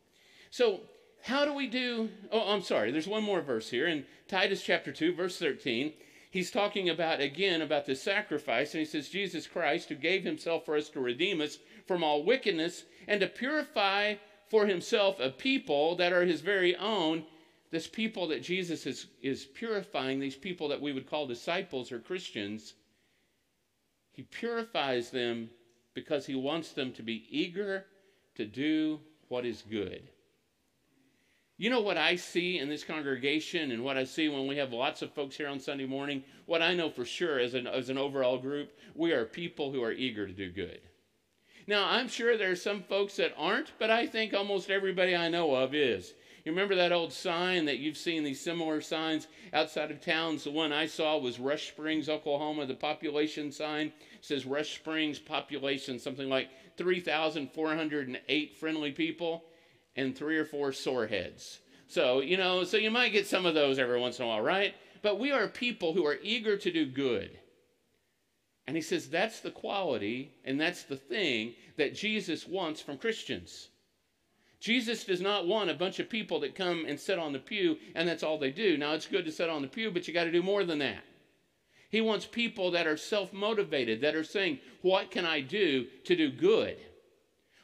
So, 0.50 0.80
how 1.22 1.44
do 1.44 1.52
we 1.52 1.66
do? 1.66 2.08
Oh, 2.32 2.52
I'm 2.52 2.62
sorry, 2.62 2.90
there's 2.90 3.08
one 3.08 3.22
more 3.22 3.40
verse 3.40 3.70
here 3.70 3.86
in 3.86 4.04
Titus 4.28 4.62
chapter 4.62 4.92
2, 4.92 5.14
verse 5.14 5.38
13. 5.38 5.92
He's 6.30 6.50
talking 6.50 6.88
about, 6.88 7.20
again, 7.20 7.60
about 7.60 7.86
the 7.86 7.96
sacrifice, 7.96 8.72
and 8.72 8.78
he 8.78 8.84
says, 8.84 9.08
Jesus 9.08 9.46
Christ, 9.48 9.88
who 9.88 9.96
gave 9.96 10.22
himself 10.22 10.64
for 10.64 10.76
us 10.76 10.88
to 10.90 11.00
redeem 11.00 11.40
us 11.40 11.58
from 11.86 12.04
all 12.04 12.22
wickedness 12.22 12.84
and 13.08 13.20
to 13.20 13.26
purify 13.26 14.14
for 14.48 14.66
himself 14.66 15.18
a 15.18 15.30
people 15.30 15.96
that 15.96 16.12
are 16.12 16.24
his 16.24 16.40
very 16.40 16.76
own. 16.76 17.24
This 17.70 17.86
people 17.86 18.28
that 18.28 18.42
Jesus 18.42 18.86
is, 18.86 19.06
is 19.22 19.44
purifying, 19.44 20.20
these 20.20 20.36
people 20.36 20.68
that 20.68 20.80
we 20.80 20.92
would 20.92 21.08
call 21.08 21.26
disciples 21.26 21.90
or 21.90 21.98
Christians, 21.98 22.74
he 24.12 24.22
purifies 24.22 25.10
them 25.10 25.50
because 25.94 26.26
he 26.26 26.34
wants 26.34 26.72
them 26.72 26.92
to 26.92 27.02
be 27.02 27.26
eager 27.30 27.86
to 28.36 28.44
do 28.44 29.00
what 29.28 29.44
is 29.44 29.62
good. 29.62 30.08
You 31.60 31.68
know 31.68 31.82
what 31.82 31.98
I 31.98 32.16
see 32.16 32.58
in 32.58 32.70
this 32.70 32.84
congregation 32.84 33.70
and 33.70 33.84
what 33.84 33.98
I 33.98 34.04
see 34.04 34.30
when 34.30 34.46
we 34.46 34.56
have 34.56 34.72
lots 34.72 35.02
of 35.02 35.12
folks 35.12 35.36
here 35.36 35.46
on 35.46 35.60
Sunday 35.60 35.84
morning? 35.84 36.24
What 36.46 36.62
I 36.62 36.72
know 36.72 36.88
for 36.88 37.04
sure 37.04 37.38
as 37.38 37.52
an, 37.52 37.66
as 37.66 37.90
an 37.90 37.98
overall 37.98 38.38
group, 38.38 38.72
we 38.94 39.12
are 39.12 39.26
people 39.26 39.70
who 39.70 39.82
are 39.82 39.92
eager 39.92 40.26
to 40.26 40.32
do 40.32 40.50
good. 40.50 40.80
Now, 41.66 41.86
I'm 41.86 42.08
sure 42.08 42.38
there 42.38 42.50
are 42.50 42.56
some 42.56 42.82
folks 42.84 43.16
that 43.16 43.34
aren't, 43.36 43.72
but 43.78 43.90
I 43.90 44.06
think 44.06 44.32
almost 44.32 44.70
everybody 44.70 45.14
I 45.14 45.28
know 45.28 45.54
of 45.54 45.74
is. 45.74 46.14
You 46.46 46.52
remember 46.52 46.76
that 46.76 46.92
old 46.92 47.12
sign 47.12 47.66
that 47.66 47.78
you've 47.78 47.98
seen 47.98 48.24
these 48.24 48.40
similar 48.40 48.80
signs 48.80 49.28
outside 49.52 49.90
of 49.90 50.00
towns? 50.00 50.44
The 50.44 50.50
one 50.50 50.72
I 50.72 50.86
saw 50.86 51.18
was 51.18 51.38
Rush 51.38 51.68
Springs, 51.68 52.08
Oklahoma. 52.08 52.64
The 52.64 52.72
population 52.72 53.52
sign 53.52 53.92
says 54.22 54.46
Rush 54.46 54.76
Springs 54.76 55.18
population, 55.18 55.98
something 55.98 56.30
like 56.30 56.48
3,408 56.78 58.56
friendly 58.56 58.92
people 58.92 59.44
and 59.96 60.16
three 60.16 60.38
or 60.38 60.44
four 60.44 60.72
sore 60.72 61.06
heads. 61.06 61.60
So, 61.86 62.20
you 62.20 62.36
know, 62.36 62.64
so 62.64 62.76
you 62.76 62.90
might 62.90 63.12
get 63.12 63.26
some 63.26 63.46
of 63.46 63.54
those 63.54 63.78
every 63.78 63.98
once 63.98 64.18
in 64.18 64.24
a 64.24 64.28
while, 64.28 64.40
right? 64.40 64.74
But 65.02 65.18
we 65.18 65.32
are 65.32 65.48
people 65.48 65.92
who 65.92 66.06
are 66.06 66.18
eager 66.22 66.56
to 66.56 66.70
do 66.70 66.86
good. 66.86 67.38
And 68.66 68.76
he 68.76 68.82
says 68.82 69.08
that's 69.08 69.40
the 69.40 69.50
quality 69.50 70.34
and 70.44 70.60
that's 70.60 70.84
the 70.84 70.96
thing 70.96 71.54
that 71.76 71.94
Jesus 71.94 72.46
wants 72.46 72.80
from 72.80 72.98
Christians. 72.98 73.68
Jesus 74.60 75.04
does 75.04 75.20
not 75.20 75.48
want 75.48 75.70
a 75.70 75.74
bunch 75.74 75.98
of 75.98 76.10
people 76.10 76.38
that 76.40 76.54
come 76.54 76.84
and 76.86 77.00
sit 77.00 77.18
on 77.18 77.32
the 77.32 77.38
pew 77.38 77.78
and 77.94 78.06
that's 78.06 78.22
all 78.22 78.38
they 78.38 78.50
do. 78.50 78.76
Now, 78.76 78.92
it's 78.92 79.06
good 79.06 79.24
to 79.24 79.32
sit 79.32 79.48
on 79.48 79.62
the 79.62 79.68
pew, 79.68 79.90
but 79.90 80.06
you 80.06 80.14
got 80.14 80.24
to 80.24 80.30
do 80.30 80.42
more 80.42 80.64
than 80.64 80.78
that. 80.78 81.02
He 81.90 82.00
wants 82.00 82.26
people 82.26 82.70
that 82.70 82.86
are 82.86 82.96
self 82.96 83.32
motivated, 83.32 84.00
that 84.02 84.14
are 84.14 84.22
saying, 84.22 84.60
What 84.82 85.10
can 85.10 85.26
I 85.26 85.40
do 85.40 85.86
to 86.04 86.14
do 86.14 86.30
good? 86.30 86.76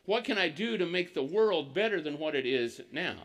What 0.06 0.24
can 0.24 0.38
I 0.38 0.48
do 0.48 0.78
to 0.78 0.86
make 0.86 1.14
the 1.14 1.22
world 1.22 1.74
better 1.74 2.00
than 2.00 2.18
what 2.18 2.34
it 2.34 2.46
is 2.46 2.80
now? 2.92 3.16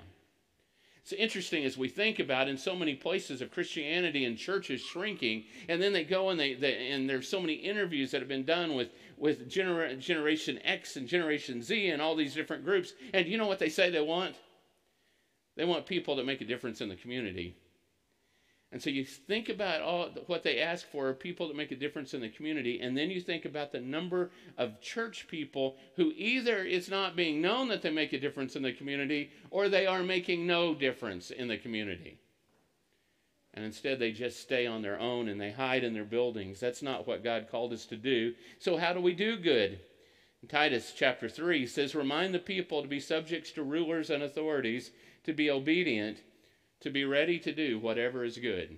It's 1.03 1.13
interesting 1.13 1.63
as 1.63 1.77
we 1.77 1.89
think 1.89 2.19
about 2.19 2.47
in 2.47 2.57
so 2.57 2.75
many 2.75 2.93
places 2.93 3.41
of 3.41 3.51
Christianity 3.51 4.25
and 4.25 4.38
churches 4.38 4.81
shrinking, 4.81 5.45
and 5.67 5.81
then 5.81 5.93
they 5.93 6.03
go 6.03 6.29
and 6.29 6.39
they, 6.39 6.53
they 6.53 6.91
and 6.91 7.09
there's 7.09 7.27
so 7.27 7.39
many 7.39 7.53
interviews 7.53 8.11
that 8.11 8.21
have 8.21 8.27
been 8.27 8.45
done 8.45 8.75
with 8.75 8.89
with 9.17 9.50
gener- 9.50 9.97
Generation 10.00 10.59
X 10.63 10.95
and 10.97 11.07
Generation 11.07 11.61
Z 11.63 11.89
and 11.89 12.01
all 12.01 12.15
these 12.15 12.35
different 12.35 12.63
groups, 12.63 12.93
and 13.13 13.27
you 13.27 13.38
know 13.38 13.47
what 13.47 13.59
they 13.59 13.69
say 13.69 13.89
they 13.89 14.01
want? 14.01 14.35
They 15.55 15.65
want 15.65 15.85
people 15.85 16.15
that 16.15 16.25
make 16.25 16.41
a 16.41 16.45
difference 16.45 16.81
in 16.81 16.89
the 16.89 16.95
community. 16.95 17.55
And 18.71 18.81
so 18.81 18.89
you 18.89 19.03
think 19.03 19.49
about 19.49 19.81
all 19.81 20.09
what 20.27 20.43
they 20.43 20.59
ask 20.59 20.87
for 20.89 21.13
people 21.13 21.47
that 21.47 21.57
make 21.57 21.71
a 21.71 21.75
difference 21.75 22.13
in 22.13 22.21
the 22.21 22.29
community, 22.29 22.79
and 22.79 22.97
then 22.97 23.11
you 23.11 23.19
think 23.19 23.43
about 23.43 23.73
the 23.73 23.81
number 23.81 24.31
of 24.57 24.79
church 24.79 25.27
people 25.27 25.75
who 25.97 26.13
either 26.15 26.63
it's 26.63 26.89
not 26.89 27.17
being 27.17 27.41
known 27.41 27.67
that 27.67 27.81
they 27.81 27.89
make 27.89 28.13
a 28.13 28.19
difference 28.19 28.55
in 28.55 28.63
the 28.63 28.71
community, 28.71 29.29
or 29.49 29.67
they 29.67 29.85
are 29.85 30.03
making 30.03 30.47
no 30.47 30.73
difference 30.73 31.31
in 31.31 31.49
the 31.49 31.57
community. 31.57 32.17
And 33.53 33.65
instead, 33.65 33.99
they 33.99 34.13
just 34.13 34.39
stay 34.39 34.65
on 34.65 34.81
their 34.81 34.97
own 34.97 35.27
and 35.27 35.39
they 35.39 35.51
hide 35.51 35.83
in 35.83 35.93
their 35.93 36.05
buildings. 36.05 36.61
That's 36.61 36.81
not 36.81 37.05
what 37.05 37.25
God 37.25 37.47
called 37.51 37.73
us 37.73 37.85
to 37.87 37.97
do. 37.97 38.33
So, 38.59 38.77
how 38.77 38.93
do 38.93 39.01
we 39.01 39.13
do 39.13 39.37
good? 39.37 39.81
In 40.41 40.47
Titus 40.47 40.93
chapter 40.95 41.27
3 41.27 41.67
says, 41.67 41.93
Remind 41.93 42.33
the 42.33 42.39
people 42.39 42.81
to 42.81 42.87
be 42.87 43.01
subjects 43.01 43.51
to 43.51 43.63
rulers 43.63 44.09
and 44.09 44.23
authorities, 44.23 44.91
to 45.25 45.33
be 45.33 45.51
obedient, 45.51 46.21
to 46.81 46.89
be 46.89 47.05
ready 47.05 47.39
to 47.39 47.51
do 47.51 47.79
whatever 47.79 48.23
is 48.23 48.38
good. 48.38 48.77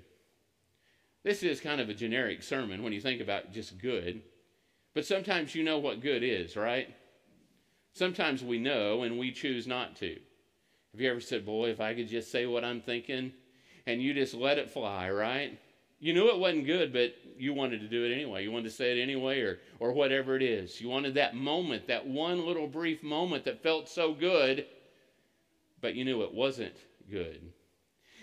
This 1.24 1.42
is 1.42 1.62
kind 1.62 1.80
of 1.80 1.90
a 1.90 1.94
generic 1.94 2.44
sermon 2.44 2.84
when 2.84 2.94
you 2.94 3.02
think 3.02 3.22
about 3.22 3.52
just 3.52 3.78
good. 3.78 4.22
But 4.94 5.06
sometimes 5.06 5.56
you 5.56 5.64
know 5.64 5.80
what 5.80 6.02
good 6.02 6.22
is, 6.22 6.56
right? 6.56 6.94
Sometimes 7.94 8.44
we 8.44 8.60
know 8.60 9.04
and 9.04 9.18
we 9.18 9.32
choose 9.32 9.66
not 9.66 9.96
to. 9.98 10.18
Have 10.92 11.02
you 11.02 11.10
ever 11.10 11.22
said, 11.22 11.46
Boy, 11.46 11.70
if 11.70 11.80
I 11.80 11.94
could 11.94 12.08
just 12.08 12.32
say 12.32 12.46
what 12.46 12.64
I'm 12.64 12.82
thinking, 12.82 13.32
and 13.88 14.02
you 14.02 14.14
just 14.14 14.34
let 14.34 14.58
it 14.58 14.70
fly, 14.70 15.10
right? 15.10 15.60
You 16.00 16.14
knew 16.14 16.30
it 16.30 16.40
wasn't 16.40 16.66
good, 16.66 16.92
but 16.92 17.16
you 17.38 17.54
wanted 17.54 17.80
to 17.80 17.88
do 17.88 18.04
it 18.04 18.14
anyway. 18.14 18.44
You 18.44 18.52
wanted 18.52 18.70
to 18.70 18.76
say 18.76 18.98
it 18.98 19.02
anyway, 19.02 19.40
or, 19.40 19.60
or 19.80 19.94
whatever 19.94 20.36
it 20.36 20.44
is. 20.44 20.82
You 20.82 20.90
wanted 20.90 21.14
that 21.16 21.36
moment, 21.36 21.88
that 21.88 22.06
one 22.06 22.46
little 22.46 22.68
brief 22.68 23.02
moment 23.02 23.46
that 23.46 23.64
felt 23.64 23.88
so 23.88 24.14
good, 24.14 24.66
but 25.82 25.96
you 25.96 26.04
knew 26.04 26.24
it 26.24 26.34
wasn't 26.34 26.76
good. 27.10 27.42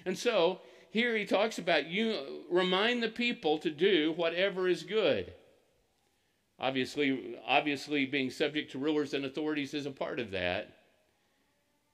And 0.05 0.19
so 0.19 0.61
here 0.91 1.17
he 1.17 1.25
talks 1.25 1.59
about 1.59 1.87
you 1.87 2.45
remind 2.51 3.03
the 3.03 3.09
people 3.09 3.59
to 3.59 3.71
do 3.71 4.13
whatever 4.17 4.69
is 4.69 4.83
good. 4.83 5.33
Obviously, 6.59 7.37
obviously 7.47 8.05
being 8.07 8.31
subject 8.31 8.73
to 8.73 8.79
rulers 8.79 9.15
and 9.15 9.25
authorities 9.25 9.73
is 9.73 9.87
a 9.87 9.91
part 9.91 10.21
of 10.21 10.31
that. 10.33 10.77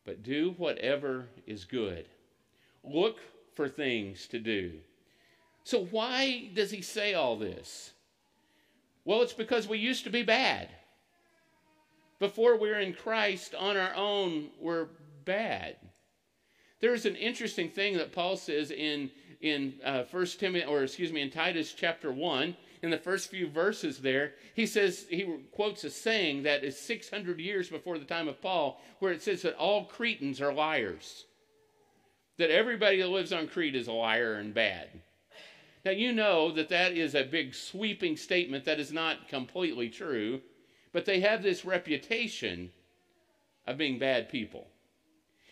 But 0.04 0.22
do 0.22 0.54
whatever 0.56 1.28
is 1.46 1.64
good. 1.64 2.06
Look 2.82 3.20
for 3.54 3.68
things 3.68 4.26
to 4.28 4.38
do. 4.38 4.72
So 5.64 5.84
why 5.86 6.50
does 6.54 6.70
he 6.70 6.82
say 6.82 7.14
all 7.14 7.36
this? 7.36 7.92
Well, 9.04 9.22
it's 9.22 9.32
because 9.32 9.68
we 9.68 9.78
used 9.78 10.04
to 10.04 10.10
be 10.10 10.22
bad. 10.22 10.68
Before 12.18 12.54
we 12.54 12.70
we're 12.70 12.80
in 12.80 12.94
Christ 12.94 13.54
on 13.54 13.76
our 13.76 13.94
own, 13.94 14.48
we're 14.60 14.88
bad. 15.24 15.76
There's 16.80 17.06
an 17.06 17.16
interesting 17.16 17.70
thing 17.70 17.96
that 17.96 18.12
Paul 18.12 18.36
says 18.36 18.70
in 18.70 19.10
in 19.40 19.74
uh, 19.84 20.04
First 20.04 20.40
Timothy, 20.40 20.64
or 20.64 20.82
excuse 20.82 21.12
me, 21.12 21.20
in 21.20 21.30
Titus 21.30 21.74
chapter 21.74 22.10
one, 22.10 22.56
in 22.82 22.90
the 22.90 22.98
first 22.98 23.30
few 23.30 23.48
verses 23.48 23.98
there, 23.98 24.34
he 24.54 24.66
says 24.66 25.06
he 25.10 25.26
quotes 25.52 25.84
a 25.84 25.90
saying 25.90 26.42
that 26.42 26.64
is 26.64 26.78
600 26.78 27.38
years 27.38 27.68
before 27.68 27.98
the 27.98 28.04
time 28.04 28.28
of 28.28 28.40
Paul, 28.40 28.80
where 28.98 29.12
it 29.12 29.22
says 29.22 29.42
that 29.42 29.56
all 29.56 29.84
Cretans 29.84 30.40
are 30.40 30.52
liars, 30.52 31.26
that 32.38 32.50
everybody 32.50 32.98
that 32.98 33.08
lives 33.08 33.32
on 33.32 33.48
Crete 33.48 33.76
is 33.76 33.88
a 33.88 33.92
liar 33.92 34.34
and 34.34 34.54
bad. 34.54 34.88
Now 35.84 35.92
you 35.92 36.12
know 36.12 36.50
that 36.52 36.68
that 36.70 36.92
is 36.92 37.14
a 37.14 37.24
big 37.24 37.54
sweeping 37.54 38.16
statement 38.16 38.64
that 38.64 38.80
is 38.80 38.92
not 38.92 39.28
completely 39.28 39.88
true, 39.88 40.40
but 40.92 41.04
they 41.04 41.20
have 41.20 41.42
this 41.42 41.64
reputation 41.64 42.70
of 43.66 43.78
being 43.78 43.98
bad 43.98 44.28
people. 44.28 44.68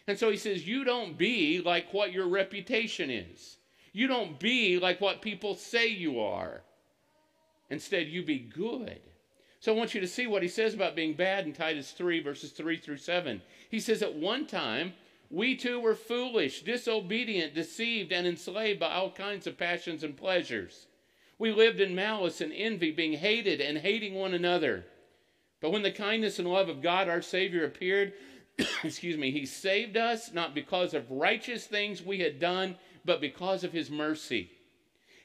And 0.06 0.18
so 0.18 0.30
he 0.30 0.36
says, 0.36 0.66
You 0.66 0.84
don't 0.84 1.16
be 1.16 1.60
like 1.60 1.92
what 1.92 2.12
your 2.12 2.28
reputation 2.28 3.10
is. 3.10 3.56
You 3.92 4.06
don't 4.06 4.38
be 4.38 4.78
like 4.78 5.00
what 5.00 5.22
people 5.22 5.54
say 5.54 5.86
you 5.86 6.20
are. 6.20 6.62
Instead, 7.70 8.08
you 8.08 8.24
be 8.24 8.38
good. 8.38 9.00
So 9.60 9.72
I 9.72 9.76
want 9.76 9.94
you 9.94 10.00
to 10.00 10.06
see 10.06 10.26
what 10.26 10.42
he 10.42 10.48
says 10.48 10.74
about 10.74 10.94
being 10.94 11.14
bad 11.14 11.46
in 11.46 11.54
Titus 11.54 11.92
3, 11.92 12.20
verses 12.20 12.50
3 12.50 12.76
through 12.76 12.98
7. 12.98 13.40
He 13.70 13.80
says, 13.80 14.02
At 14.02 14.14
one 14.14 14.46
time, 14.46 14.92
we 15.30 15.56
too 15.56 15.80
were 15.80 15.94
foolish, 15.94 16.62
disobedient, 16.62 17.54
deceived, 17.54 18.12
and 18.12 18.26
enslaved 18.26 18.78
by 18.78 18.90
all 18.90 19.10
kinds 19.10 19.46
of 19.46 19.56
passions 19.56 20.04
and 20.04 20.16
pleasures. 20.16 20.86
We 21.38 21.50
lived 21.50 21.80
in 21.80 21.94
malice 21.94 22.40
and 22.40 22.52
envy, 22.52 22.90
being 22.90 23.14
hated 23.14 23.60
and 23.60 23.78
hating 23.78 24.14
one 24.14 24.34
another. 24.34 24.84
But 25.60 25.70
when 25.70 25.82
the 25.82 25.90
kindness 25.90 26.38
and 26.38 26.46
love 26.46 26.68
of 26.68 26.82
God 26.82 27.08
our 27.08 27.22
Savior 27.22 27.64
appeared, 27.64 28.12
excuse 28.84 29.16
me, 29.16 29.30
he 29.30 29.46
saved 29.46 29.96
us 29.96 30.32
not 30.32 30.54
because 30.54 30.94
of 30.94 31.10
righteous 31.10 31.66
things 31.66 32.02
we 32.02 32.20
had 32.20 32.38
done, 32.38 32.76
but 33.04 33.20
because 33.20 33.64
of 33.64 33.72
his 33.72 33.90
mercy. 33.90 34.50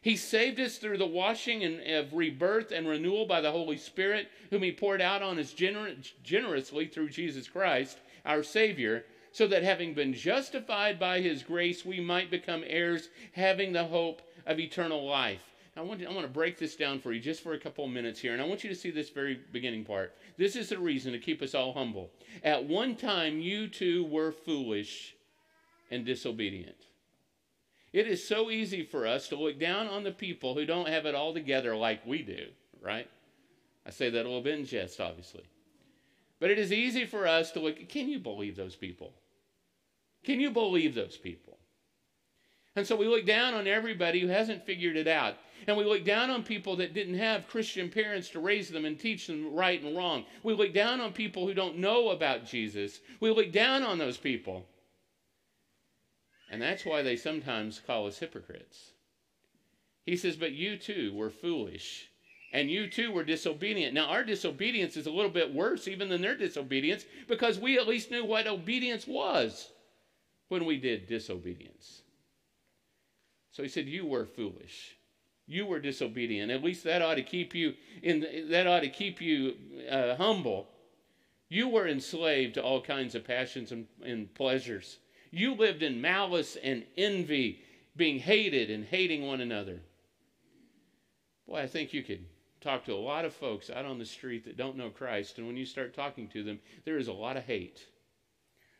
He 0.01 0.15
saved 0.15 0.59
us 0.59 0.77
through 0.77 0.97
the 0.97 1.05
washing 1.05 1.63
and, 1.63 1.81
of 1.81 2.13
rebirth 2.13 2.71
and 2.71 2.87
renewal 2.87 3.25
by 3.25 3.41
the 3.41 3.51
Holy 3.51 3.77
Spirit, 3.77 4.29
whom 4.49 4.63
he 4.63 4.71
poured 4.71 5.01
out 5.01 5.21
on 5.21 5.37
us 5.37 5.53
gener- 5.53 6.09
generously 6.23 6.87
through 6.87 7.09
Jesus 7.09 7.47
Christ, 7.47 7.99
our 8.25 8.41
Savior, 8.41 9.05
so 9.31 9.45
that 9.47 9.63
having 9.63 9.93
been 9.93 10.13
justified 10.13 10.99
by 10.99 11.19
his 11.19 11.43
grace, 11.43 11.85
we 11.85 11.99
might 11.99 12.31
become 12.31 12.63
heirs, 12.65 13.09
having 13.33 13.73
the 13.73 13.83
hope 13.83 14.21
of 14.45 14.59
eternal 14.59 15.05
life. 15.05 15.43
I 15.77 15.81
want, 15.81 16.01
to, 16.01 16.07
I 16.07 16.11
want 16.11 16.25
to 16.25 16.31
break 16.31 16.57
this 16.57 16.75
down 16.75 16.99
for 16.99 17.13
you 17.13 17.19
just 17.19 17.41
for 17.41 17.53
a 17.53 17.59
couple 17.59 17.85
of 17.85 17.91
minutes 17.91 18.19
here, 18.19 18.33
and 18.33 18.41
I 18.41 18.45
want 18.45 18.63
you 18.63 18.69
to 18.69 18.75
see 18.75 18.91
this 18.91 19.09
very 19.09 19.39
beginning 19.51 19.85
part. 19.85 20.15
This 20.37 20.55
is 20.55 20.69
the 20.69 20.79
reason 20.79 21.13
to 21.13 21.19
keep 21.19 21.41
us 21.41 21.55
all 21.55 21.73
humble. 21.73 22.11
At 22.43 22.65
one 22.65 22.95
time, 22.95 23.39
you 23.39 23.67
too 23.67 24.05
were 24.05 24.31
foolish 24.31 25.15
and 25.91 26.05
disobedient. 26.05 26.75
It 27.93 28.07
is 28.07 28.27
so 28.27 28.51
easy 28.51 28.83
for 28.83 29.07
us 29.07 29.29
to 29.29 29.35
look 29.35 29.59
down 29.59 29.87
on 29.87 30.03
the 30.03 30.11
people 30.11 30.53
who 30.53 30.65
don't 30.65 30.89
have 30.89 31.05
it 31.05 31.15
all 31.15 31.33
together 31.33 31.75
like 31.75 32.05
we 32.05 32.21
do, 32.21 32.47
right? 32.81 33.09
I 33.85 33.89
say 33.89 34.09
that 34.09 34.21
a 34.21 34.27
little 34.27 34.41
bit 34.41 34.59
in 34.59 34.65
jest, 34.65 34.99
obviously. 34.99 35.43
But 36.39 36.51
it 36.51 36.59
is 36.59 36.71
easy 36.71 37.05
for 37.05 37.27
us 37.27 37.51
to 37.51 37.59
look, 37.59 37.89
can 37.89 38.07
you 38.07 38.19
believe 38.19 38.55
those 38.55 38.75
people? 38.75 39.13
Can 40.23 40.39
you 40.39 40.51
believe 40.51 40.93
those 40.93 41.17
people? 41.17 41.57
And 42.75 42.85
so 42.85 42.95
we 42.95 43.07
look 43.07 43.25
down 43.25 43.53
on 43.53 43.67
everybody 43.67 44.19
who 44.19 44.27
hasn't 44.27 44.65
figured 44.65 44.95
it 44.95 45.07
out. 45.07 45.35
And 45.67 45.77
we 45.77 45.83
look 45.83 46.05
down 46.05 46.29
on 46.29 46.43
people 46.43 46.75
that 46.77 46.93
didn't 46.93 47.17
have 47.17 47.47
Christian 47.47 47.89
parents 47.89 48.29
to 48.29 48.39
raise 48.39 48.69
them 48.69 48.85
and 48.85 48.99
teach 48.99 49.27
them 49.27 49.53
right 49.53 49.81
and 49.81 49.95
wrong. 49.95 50.25
We 50.43 50.53
look 50.53 50.73
down 50.73 51.01
on 51.01 51.11
people 51.13 51.45
who 51.45 51.53
don't 51.53 51.77
know 51.77 52.09
about 52.09 52.45
Jesus. 52.45 52.99
We 53.19 53.31
look 53.31 53.51
down 53.51 53.83
on 53.83 53.97
those 53.97 54.17
people. 54.17 54.65
And 56.51 56.61
that's 56.61 56.85
why 56.85 57.01
they 57.01 57.15
sometimes 57.15 57.81
call 57.85 58.07
us 58.07 58.19
hypocrites. 58.19 58.91
He 60.05 60.17
says, 60.17 60.35
But 60.35 60.53
you 60.53 60.77
too 60.77 61.13
were 61.13 61.29
foolish, 61.29 62.09
and 62.51 62.71
you 62.71 62.89
too 62.89 63.11
were 63.11 63.23
disobedient. 63.23 63.93
Now, 63.93 64.07
our 64.07 64.23
disobedience 64.23 64.97
is 64.97 65.05
a 65.05 65.11
little 65.11 65.29
bit 65.29 65.53
worse 65.53 65.87
even 65.87 66.09
than 66.09 66.21
their 66.21 66.35
disobedience 66.35 67.05
because 67.27 67.59
we 67.59 67.77
at 67.77 67.87
least 67.87 68.09
knew 68.09 68.25
what 68.25 68.47
obedience 68.47 69.05
was 69.05 69.69
when 70.47 70.65
we 70.65 70.77
did 70.77 71.07
disobedience. 71.07 72.01
So 73.51 73.63
he 73.63 73.69
said, 73.69 73.87
You 73.87 74.05
were 74.05 74.25
foolish. 74.25 74.95
You 75.49 75.65
were 75.65 75.79
disobedient. 75.79 76.51
At 76.51 76.63
least 76.63 76.83
that 76.83 77.01
ought 77.01 77.15
to 77.15 77.23
keep 77.23 77.55
you 77.55 77.73
in 78.03 78.23
that 78.51 78.67
ought 78.67 78.81
to 78.81 78.89
keep 78.89 79.19
you 79.19 79.55
uh, 79.89 80.15
humble. 80.15 80.67
You 81.49 81.67
were 81.67 81.87
enslaved 81.87 82.53
to 82.53 82.63
all 82.63 82.79
kinds 82.79 83.15
of 83.15 83.25
passions 83.25 83.71
and, 83.71 83.87
and 84.03 84.31
pleasures. 84.35 84.99
You 85.31 85.55
lived 85.55 85.81
in 85.81 85.99
malice 85.99 86.55
and 86.63 86.85
envy, 86.95 87.63
being 87.95 88.19
hated 88.19 88.69
and 88.69 88.85
hating 88.85 89.25
one 89.25 89.41
another. 89.41 89.81
Boy, 91.47 91.61
I 91.61 91.67
think 91.67 91.93
you 91.93 92.03
could 92.03 92.25
talk 92.61 92.85
to 92.85 92.93
a 92.93 92.95
lot 92.95 93.25
of 93.25 93.33
folks 93.33 93.71
out 93.71 93.85
on 93.85 93.97
the 93.97 94.05
street 94.05 94.45
that 94.45 94.57
don't 94.57 94.77
know 94.77 94.91
Christ, 94.91 95.39
and 95.39 95.47
when 95.47 95.57
you 95.57 95.65
start 95.65 95.95
talking 95.95 96.27
to 96.27 96.43
them, 96.43 96.59
there 96.85 96.99
is 96.99 97.07
a 97.07 97.13
lot 97.13 97.37
of 97.37 97.43
hate. 97.45 97.87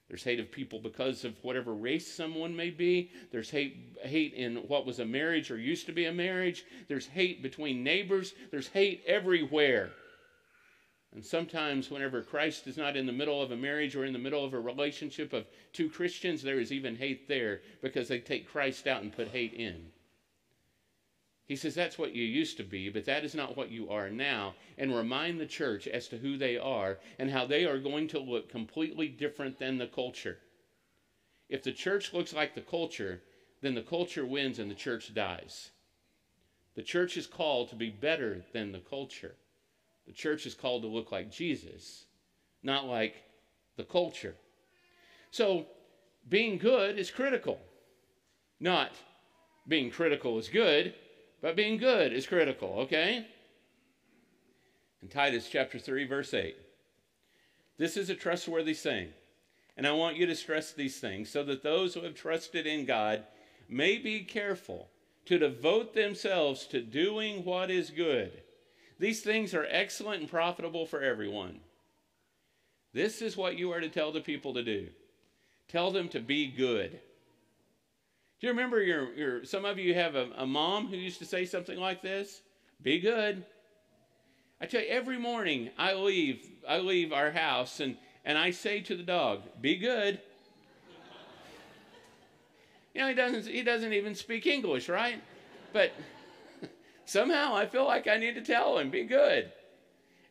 There's 0.09 0.23
hate 0.23 0.39
of 0.39 0.51
people 0.51 0.79
because 0.79 1.23
of 1.23 1.35
whatever 1.43 1.73
race 1.73 2.11
someone 2.11 2.55
may 2.55 2.71
be. 2.71 3.11
There's 3.31 3.51
hate, 3.51 3.97
hate 4.01 4.33
in 4.33 4.57
what 4.67 4.85
was 4.85 4.99
a 4.99 5.05
marriage 5.05 5.51
or 5.51 5.57
used 5.57 5.85
to 5.85 5.91
be 5.91 6.05
a 6.05 6.11
marriage. 6.11 6.65
There's 6.87 7.05
hate 7.05 7.43
between 7.43 7.83
neighbors. 7.83 8.33
There's 8.49 8.67
hate 8.67 9.03
everywhere. 9.05 9.91
And 11.13 11.23
sometimes, 11.23 11.91
whenever 11.91 12.21
Christ 12.21 12.67
is 12.67 12.77
not 12.77 12.97
in 12.97 13.05
the 13.05 13.11
middle 13.11 13.41
of 13.41 13.51
a 13.51 13.57
marriage 13.57 13.95
or 13.95 14.05
in 14.05 14.13
the 14.13 14.19
middle 14.19 14.43
of 14.43 14.53
a 14.53 14.59
relationship 14.59 15.31
of 15.31 15.45
two 15.73 15.89
Christians, 15.89 16.41
there 16.41 16.59
is 16.59 16.71
even 16.71 16.95
hate 16.95 17.27
there 17.27 17.61
because 17.81 18.07
they 18.07 18.19
take 18.19 18.47
Christ 18.47 18.87
out 18.87 19.03
and 19.03 19.15
put 19.15 19.27
hate 19.27 19.53
in. 19.53 19.91
He 21.49 21.55
says 21.55 21.73
that's 21.73 21.97
what 21.97 22.13
you 22.13 22.23
used 22.23 22.57
to 22.57 22.63
be, 22.63 22.89
but 22.89 23.05
that 23.05 23.25
is 23.25 23.33
not 23.33 23.57
what 23.57 23.71
you 23.71 23.89
are 23.89 24.11
now. 24.11 24.53
And 24.77 24.95
remind 24.95 25.39
the 25.39 25.47
church 25.47 25.87
as 25.87 26.07
to 26.09 26.17
who 26.19 26.37
they 26.37 26.59
are 26.59 26.99
and 27.17 27.31
how 27.31 27.47
they 27.47 27.65
are 27.65 27.79
going 27.79 28.07
to 28.09 28.19
look 28.19 28.51
completely 28.51 29.07
different 29.07 29.57
than 29.57 29.79
the 29.79 29.87
culture. 29.87 30.37
If 31.49 31.63
the 31.63 31.71
church 31.71 32.13
looks 32.13 32.33
like 32.33 32.53
the 32.53 32.61
culture, 32.61 33.23
then 33.61 33.73
the 33.73 33.81
culture 33.81 34.27
wins 34.27 34.59
and 34.59 34.69
the 34.69 34.75
church 34.75 35.11
dies. 35.15 35.71
The 36.75 36.83
church 36.83 37.17
is 37.17 37.25
called 37.25 37.69
to 37.69 37.75
be 37.75 37.89
better 37.89 38.45
than 38.53 38.71
the 38.71 38.77
culture. 38.87 39.33
The 40.05 40.13
church 40.13 40.45
is 40.45 40.53
called 40.53 40.83
to 40.83 40.87
look 40.87 41.11
like 41.11 41.31
Jesus, 41.31 42.05
not 42.61 42.85
like 42.85 43.23
the 43.75 43.83
culture. 43.83 44.35
So, 45.31 45.65
being 46.29 46.59
good 46.59 46.99
is 46.99 47.09
critical. 47.09 47.59
Not 48.59 48.91
being 49.67 49.89
critical 49.89 50.37
is 50.37 50.47
good 50.47 50.93
but 51.41 51.55
being 51.55 51.77
good 51.77 52.13
is 52.13 52.27
critical, 52.27 52.75
okay? 52.79 53.25
In 55.01 55.07
Titus 55.07 55.49
chapter 55.49 55.79
3, 55.79 56.05
verse 56.05 56.33
8. 56.33 56.55
This 57.77 57.95
is 57.95 58.09
a 58.09 58.15
trustworthy 58.15 58.73
saying, 58.73 59.09
and 59.77 59.87
I 59.87 59.93
want 59.93 60.17
you 60.17 60.25
to 60.25 60.35
stress 60.35 60.73
these 60.73 60.99
things 60.99 61.29
so 61.29 61.43
that 61.43 61.63
those 61.63 61.93
who 61.93 62.01
have 62.01 62.15
trusted 62.15 62.67
in 62.67 62.85
God 62.85 63.23
may 63.69 63.97
be 63.97 64.21
careful 64.21 64.89
to 65.25 65.37
devote 65.39 65.93
themselves 65.93 66.65
to 66.67 66.81
doing 66.81 67.45
what 67.45 67.71
is 67.71 67.89
good. 67.89 68.41
These 68.99 69.21
things 69.21 69.53
are 69.53 69.67
excellent 69.69 70.19
and 70.19 70.29
profitable 70.29 70.85
for 70.85 71.01
everyone. 71.01 71.61
This 72.93 73.21
is 73.21 73.37
what 73.37 73.57
you 73.57 73.71
are 73.71 73.79
to 73.79 73.87
tell 73.87 74.11
the 74.11 74.19
people 74.19 74.53
to 74.55 74.63
do. 74.63 74.89
Tell 75.69 75.91
them 75.91 76.09
to 76.09 76.19
be 76.19 76.47
good. 76.47 76.99
Do 78.39 78.47
you 78.47 78.53
remember 78.53 78.81
your, 78.81 79.13
your 79.13 79.45
some 79.45 79.65
of 79.65 79.77
you 79.77 79.93
have 79.93 80.15
a, 80.15 80.29
a 80.37 80.45
mom 80.45 80.87
who 80.87 80.95
used 80.95 81.19
to 81.19 81.25
say 81.25 81.45
something 81.45 81.77
like 81.77 82.01
this? 82.01 82.41
Be 82.81 82.99
good. 82.99 83.43
I 84.61 84.65
tell 84.65 84.81
you, 84.81 84.87
every 84.87 85.17
morning 85.17 85.69
I 85.77 85.93
leave, 85.93 86.45
I 86.67 86.79
leave 86.79 87.11
our 87.11 87.31
house 87.31 87.79
and, 87.79 87.97
and 88.23 88.37
I 88.37 88.51
say 88.51 88.81
to 88.81 88.95
the 88.95 89.03
dog, 89.03 89.41
be 89.61 89.75
good. 89.77 90.19
you 92.93 93.01
know, 93.01 93.07
he 93.07 93.13
doesn't, 93.13 93.47
he 93.47 93.61
doesn't 93.61 93.93
even 93.93 94.15
speak 94.15 94.47
English, 94.47 94.89
right? 94.89 95.21
But 95.71 95.91
somehow 97.05 97.55
I 97.55 97.65
feel 97.65 97.85
like 97.85 98.07
I 98.07 98.17
need 98.17 98.35
to 98.35 98.41
tell 98.41 98.77
him, 98.77 98.89
be 98.89 99.03
good. 99.03 99.51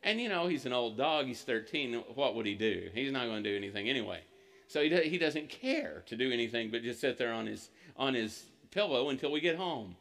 And 0.03 0.21
you 0.21 0.29
know, 0.29 0.47
he's 0.47 0.65
an 0.65 0.73
old 0.73 0.97
dog, 0.97 1.27
he's 1.27 1.43
13. 1.43 1.95
What 2.15 2.35
would 2.35 2.47
he 2.47 2.55
do? 2.55 2.89
He's 2.95 3.13
not 3.13 3.27
going 3.27 3.43
to 3.43 3.51
do 3.51 3.57
anything 3.57 3.89
anyway. 3.89 4.21
So 4.69 4.83
he, 4.83 4.95
he 5.09 5.19
doesn't 5.19 5.49
care 5.49 6.05
to 6.07 6.17
do 6.17 6.31
anything 6.31 6.71
but 6.71 6.83
just 6.83 7.01
sit 7.01 7.19
there 7.19 7.33
on 7.33 7.47
his, 7.47 7.71
on 7.97 8.15
his 8.15 8.45
pillow 8.71 9.09
until 9.09 9.33
we 9.33 9.41
get 9.41 9.57
home. 9.57 9.97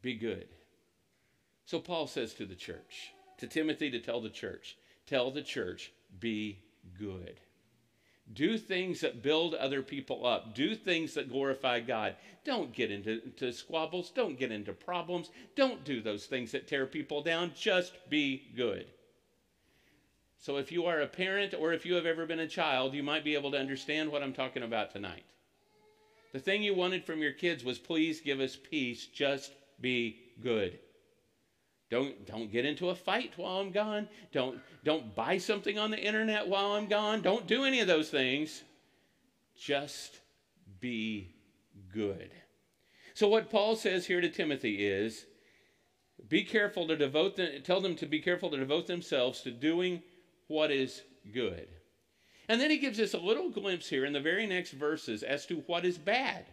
Be 0.00 0.14
good. 0.14 0.48
So 1.66 1.78
Paul 1.78 2.06
says 2.06 2.34
to 2.34 2.46
the 2.46 2.54
church, 2.54 3.12
to 3.38 3.46
Timothy 3.46 3.90
to 3.90 4.00
tell 4.00 4.20
the 4.20 4.30
church, 4.30 4.76
tell 5.06 5.30
the 5.30 5.42
church, 5.42 5.92
be 6.20 6.58
good. 6.98 7.40
Do 8.32 8.56
things 8.56 9.00
that 9.00 9.22
build 9.22 9.54
other 9.54 9.82
people 9.82 10.24
up. 10.26 10.54
Do 10.54 10.74
things 10.74 11.14
that 11.14 11.28
glorify 11.28 11.80
God. 11.80 12.14
Don't 12.44 12.72
get 12.72 12.90
into 12.90 13.52
squabbles. 13.52 14.10
Don't 14.10 14.38
get 14.38 14.52
into 14.52 14.72
problems. 14.72 15.30
Don't 15.56 15.84
do 15.84 16.00
those 16.00 16.26
things 16.26 16.52
that 16.52 16.68
tear 16.68 16.86
people 16.86 17.22
down. 17.22 17.52
Just 17.58 17.92
be 18.08 18.50
good. 18.56 18.86
So, 20.42 20.56
if 20.56 20.72
you 20.72 20.86
are 20.86 21.00
a 21.00 21.06
parent 21.06 21.54
or 21.54 21.72
if 21.72 21.86
you 21.86 21.94
have 21.94 22.04
ever 22.04 22.26
been 22.26 22.40
a 22.40 22.48
child, 22.48 22.94
you 22.94 23.02
might 23.04 23.22
be 23.22 23.36
able 23.36 23.52
to 23.52 23.60
understand 23.60 24.10
what 24.10 24.24
I'm 24.24 24.32
talking 24.32 24.64
about 24.64 24.90
tonight. 24.90 25.22
The 26.32 26.40
thing 26.40 26.64
you 26.64 26.74
wanted 26.74 27.04
from 27.04 27.20
your 27.20 27.30
kids 27.30 27.62
was 27.62 27.78
please 27.78 28.20
give 28.20 28.40
us 28.40 28.56
peace. 28.56 29.06
Just 29.06 29.52
be 29.80 30.18
good. 30.42 30.80
Don't, 31.92 32.26
don't 32.26 32.50
get 32.50 32.64
into 32.64 32.88
a 32.88 32.94
fight 32.96 33.34
while 33.36 33.60
I'm 33.60 33.70
gone. 33.70 34.08
Don't, 34.32 34.58
don't 34.82 35.14
buy 35.14 35.38
something 35.38 35.78
on 35.78 35.92
the 35.92 36.00
internet 36.00 36.48
while 36.48 36.72
I'm 36.72 36.88
gone. 36.88 37.22
Don't 37.22 37.46
do 37.46 37.62
any 37.62 37.78
of 37.78 37.86
those 37.86 38.10
things. 38.10 38.64
Just 39.56 40.18
be 40.80 41.36
good. 41.94 42.32
So, 43.14 43.28
what 43.28 43.48
Paul 43.48 43.76
says 43.76 44.06
here 44.06 44.20
to 44.20 44.28
Timothy 44.28 44.84
is 44.84 45.24
be 46.28 46.42
careful 46.42 46.88
to 46.88 46.96
devote 46.96 47.36
them, 47.36 47.62
tell 47.62 47.80
them 47.80 47.94
to 47.94 48.06
be 48.06 48.18
careful 48.18 48.50
to 48.50 48.56
devote 48.56 48.88
themselves 48.88 49.42
to 49.42 49.52
doing 49.52 50.02
what 50.52 50.70
is 50.70 51.02
good. 51.32 51.66
And 52.48 52.60
then 52.60 52.70
he 52.70 52.76
gives 52.76 53.00
us 53.00 53.14
a 53.14 53.18
little 53.18 53.48
glimpse 53.48 53.88
here 53.88 54.04
in 54.04 54.12
the 54.12 54.20
very 54.20 54.46
next 54.46 54.72
verses 54.72 55.22
as 55.22 55.46
to 55.46 55.62
what 55.66 55.86
is 55.86 55.96
bad. 55.96 56.44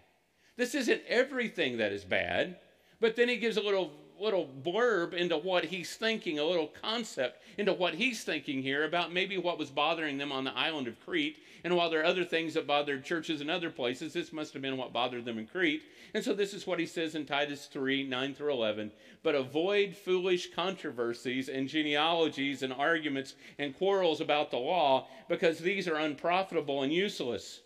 This 0.56 0.74
isn't 0.74 1.02
everything 1.08 1.78
that 1.78 1.92
is 1.92 2.06
bad, 2.06 2.58
but 3.02 3.18
then 3.18 3.28
he 3.28 3.36
gives 3.36 3.58
a 3.58 3.62
little 3.62 3.92
little 4.22 4.48
blurb 4.64 5.14
into 5.14 5.38
what 5.38 5.66
he's 5.66 5.96
thinking, 5.96 6.40
a 6.40 6.44
little 6.44 6.68
concept 6.68 7.42
into 7.58 7.74
what 7.74 7.94
he's 7.94 8.24
thinking 8.24 8.62
here 8.62 8.84
about 8.84 9.14
maybe 9.14 9.38
what 9.38 9.58
was 9.58 9.70
bothering 9.70 10.18
them 10.18 10.32
on 10.32 10.44
the 10.44 10.58
island 10.58 10.88
of 10.88 11.00
Crete. 11.06 11.38
And 11.64 11.76
while 11.76 11.90
there 11.90 12.02
are 12.02 12.06
other 12.06 12.24
things 12.24 12.54
that 12.54 12.68
bothered 12.68 13.04
churches 13.04 13.42
in 13.42 13.50
other 13.50 13.70
places, 13.70 14.14
this 14.14 14.32
must 14.32 14.54
have 14.54 14.62
been 14.62 14.78
what 14.78 14.94
bothered 14.94 15.26
them 15.26 15.38
in 15.38 15.48
Crete. 15.48 15.84
And 16.14 16.24
so 16.24 16.34
this 16.34 16.54
is 16.54 16.66
what 16.66 16.80
he 16.80 16.86
says 16.86 17.16
in 17.16 17.26
Titus 17.26 17.66
3 17.66 18.04
9 18.08 18.34
through 18.34 18.54
11. 18.54 18.92
But 19.24 19.36
avoid 19.36 19.96
foolish 19.96 20.54
controversies 20.54 21.50
and 21.50 21.68
genealogies 21.68 22.64
and 22.64 22.74
arguments 22.74 23.36
and 23.58 23.78
quarrels 23.78 24.22
about 24.22 24.52
the 24.52 24.58
law, 24.58 25.08
because 25.28 25.60
these 25.60 25.88
are 25.88 25.96
unprofitable 25.96 26.84
and 26.84 26.94
useless. 26.94 27.62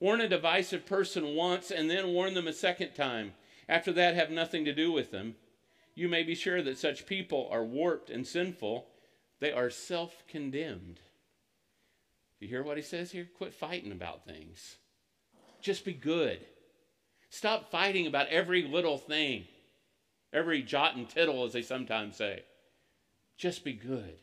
Warn 0.00 0.20
a 0.20 0.28
divisive 0.28 0.86
person 0.86 1.34
once 1.34 1.70
and 1.70 1.90
then 1.90 2.08
warn 2.08 2.34
them 2.34 2.48
a 2.48 2.52
second 2.52 2.94
time. 2.94 3.34
After 3.68 3.92
that, 3.92 4.14
have 4.14 4.30
nothing 4.30 4.64
to 4.64 4.74
do 4.74 4.90
with 4.90 5.10
them 5.10 5.36
you 5.94 6.08
may 6.08 6.22
be 6.22 6.34
sure 6.34 6.62
that 6.62 6.78
such 6.78 7.06
people 7.06 7.48
are 7.50 7.64
warped 7.64 8.10
and 8.10 8.26
sinful. 8.26 8.86
They 9.40 9.52
are 9.52 9.70
self 9.70 10.24
condemned. 10.28 11.00
You 12.40 12.48
hear 12.48 12.62
what 12.62 12.76
he 12.76 12.82
says 12.82 13.12
here? 13.12 13.28
Quit 13.36 13.54
fighting 13.54 13.92
about 13.92 14.24
things. 14.24 14.76
Just 15.60 15.84
be 15.84 15.92
good. 15.92 16.40
Stop 17.30 17.70
fighting 17.70 18.06
about 18.06 18.28
every 18.28 18.62
little 18.62 18.98
thing, 18.98 19.44
every 20.32 20.62
jot 20.62 20.96
and 20.96 21.08
tittle, 21.08 21.44
as 21.44 21.52
they 21.52 21.62
sometimes 21.62 22.16
say. 22.16 22.42
Just 23.38 23.64
be 23.64 23.72
good. 23.72 24.18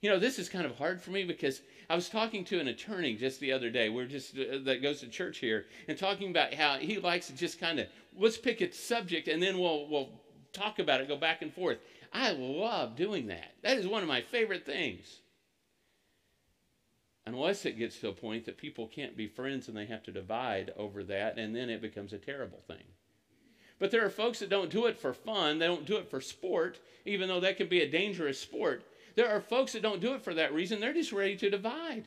You 0.00 0.10
know, 0.10 0.18
this 0.18 0.38
is 0.38 0.48
kind 0.48 0.66
of 0.66 0.76
hard 0.76 1.00
for 1.00 1.10
me 1.10 1.24
because 1.24 1.60
I 1.88 1.94
was 1.94 2.08
talking 2.08 2.44
to 2.46 2.60
an 2.60 2.68
attorney 2.68 3.14
just 3.14 3.40
the 3.40 3.52
other 3.52 3.70
day. 3.70 3.88
We're 3.88 4.06
just 4.06 4.36
uh, 4.38 4.58
that 4.64 4.82
goes 4.82 5.00
to 5.00 5.08
church 5.08 5.38
here, 5.38 5.66
and 5.88 5.98
talking 5.98 6.30
about 6.30 6.54
how 6.54 6.76
he 6.78 6.98
likes 6.98 7.26
to 7.28 7.34
just 7.34 7.58
kind 7.58 7.80
of 7.80 7.88
let's 8.16 8.36
pick 8.36 8.60
a 8.60 8.72
subject 8.72 9.28
and 9.28 9.42
then 9.42 9.58
we'll 9.58 9.88
we'll 9.88 10.10
talk 10.54 10.78
about 10.78 11.00
it, 11.00 11.08
go 11.08 11.16
back 11.16 11.42
and 11.42 11.52
forth. 11.52 11.78
I 12.12 12.30
love 12.30 12.96
doing 12.96 13.26
that. 13.26 13.54
That 13.62 13.76
is 13.76 13.86
one 13.86 14.02
of 14.02 14.08
my 14.08 14.22
favorite 14.22 14.64
things. 14.64 15.20
Unless 17.26 17.64
it 17.64 17.78
gets 17.78 17.98
to 17.98 18.08
a 18.08 18.12
point 18.12 18.44
that 18.44 18.58
people 18.58 18.86
can't 18.86 19.16
be 19.16 19.26
friends 19.26 19.68
and 19.68 19.76
they 19.76 19.86
have 19.86 20.02
to 20.04 20.12
divide 20.12 20.72
over 20.76 21.02
that, 21.04 21.38
and 21.38 21.56
then 21.56 21.70
it 21.70 21.82
becomes 21.82 22.12
a 22.12 22.18
terrible 22.18 22.62
thing. 22.66 22.84
But 23.78 23.90
there 23.90 24.04
are 24.04 24.10
folks 24.10 24.38
that 24.38 24.50
don't 24.50 24.70
do 24.70 24.86
it 24.86 24.98
for 24.98 25.12
fun, 25.12 25.58
they 25.58 25.66
don't 25.66 25.86
do 25.86 25.96
it 25.96 26.08
for 26.08 26.20
sport, 26.20 26.78
even 27.04 27.28
though 27.28 27.40
that 27.40 27.56
can 27.56 27.68
be 27.68 27.80
a 27.80 27.90
dangerous 27.90 28.38
sport. 28.38 28.84
There 29.16 29.28
are 29.28 29.40
folks 29.40 29.72
that 29.72 29.82
don't 29.82 30.00
do 30.00 30.14
it 30.14 30.22
for 30.22 30.34
that 30.34 30.54
reason, 30.54 30.80
they're 30.80 30.92
just 30.92 31.12
ready 31.12 31.36
to 31.36 31.50
divide. 31.50 32.04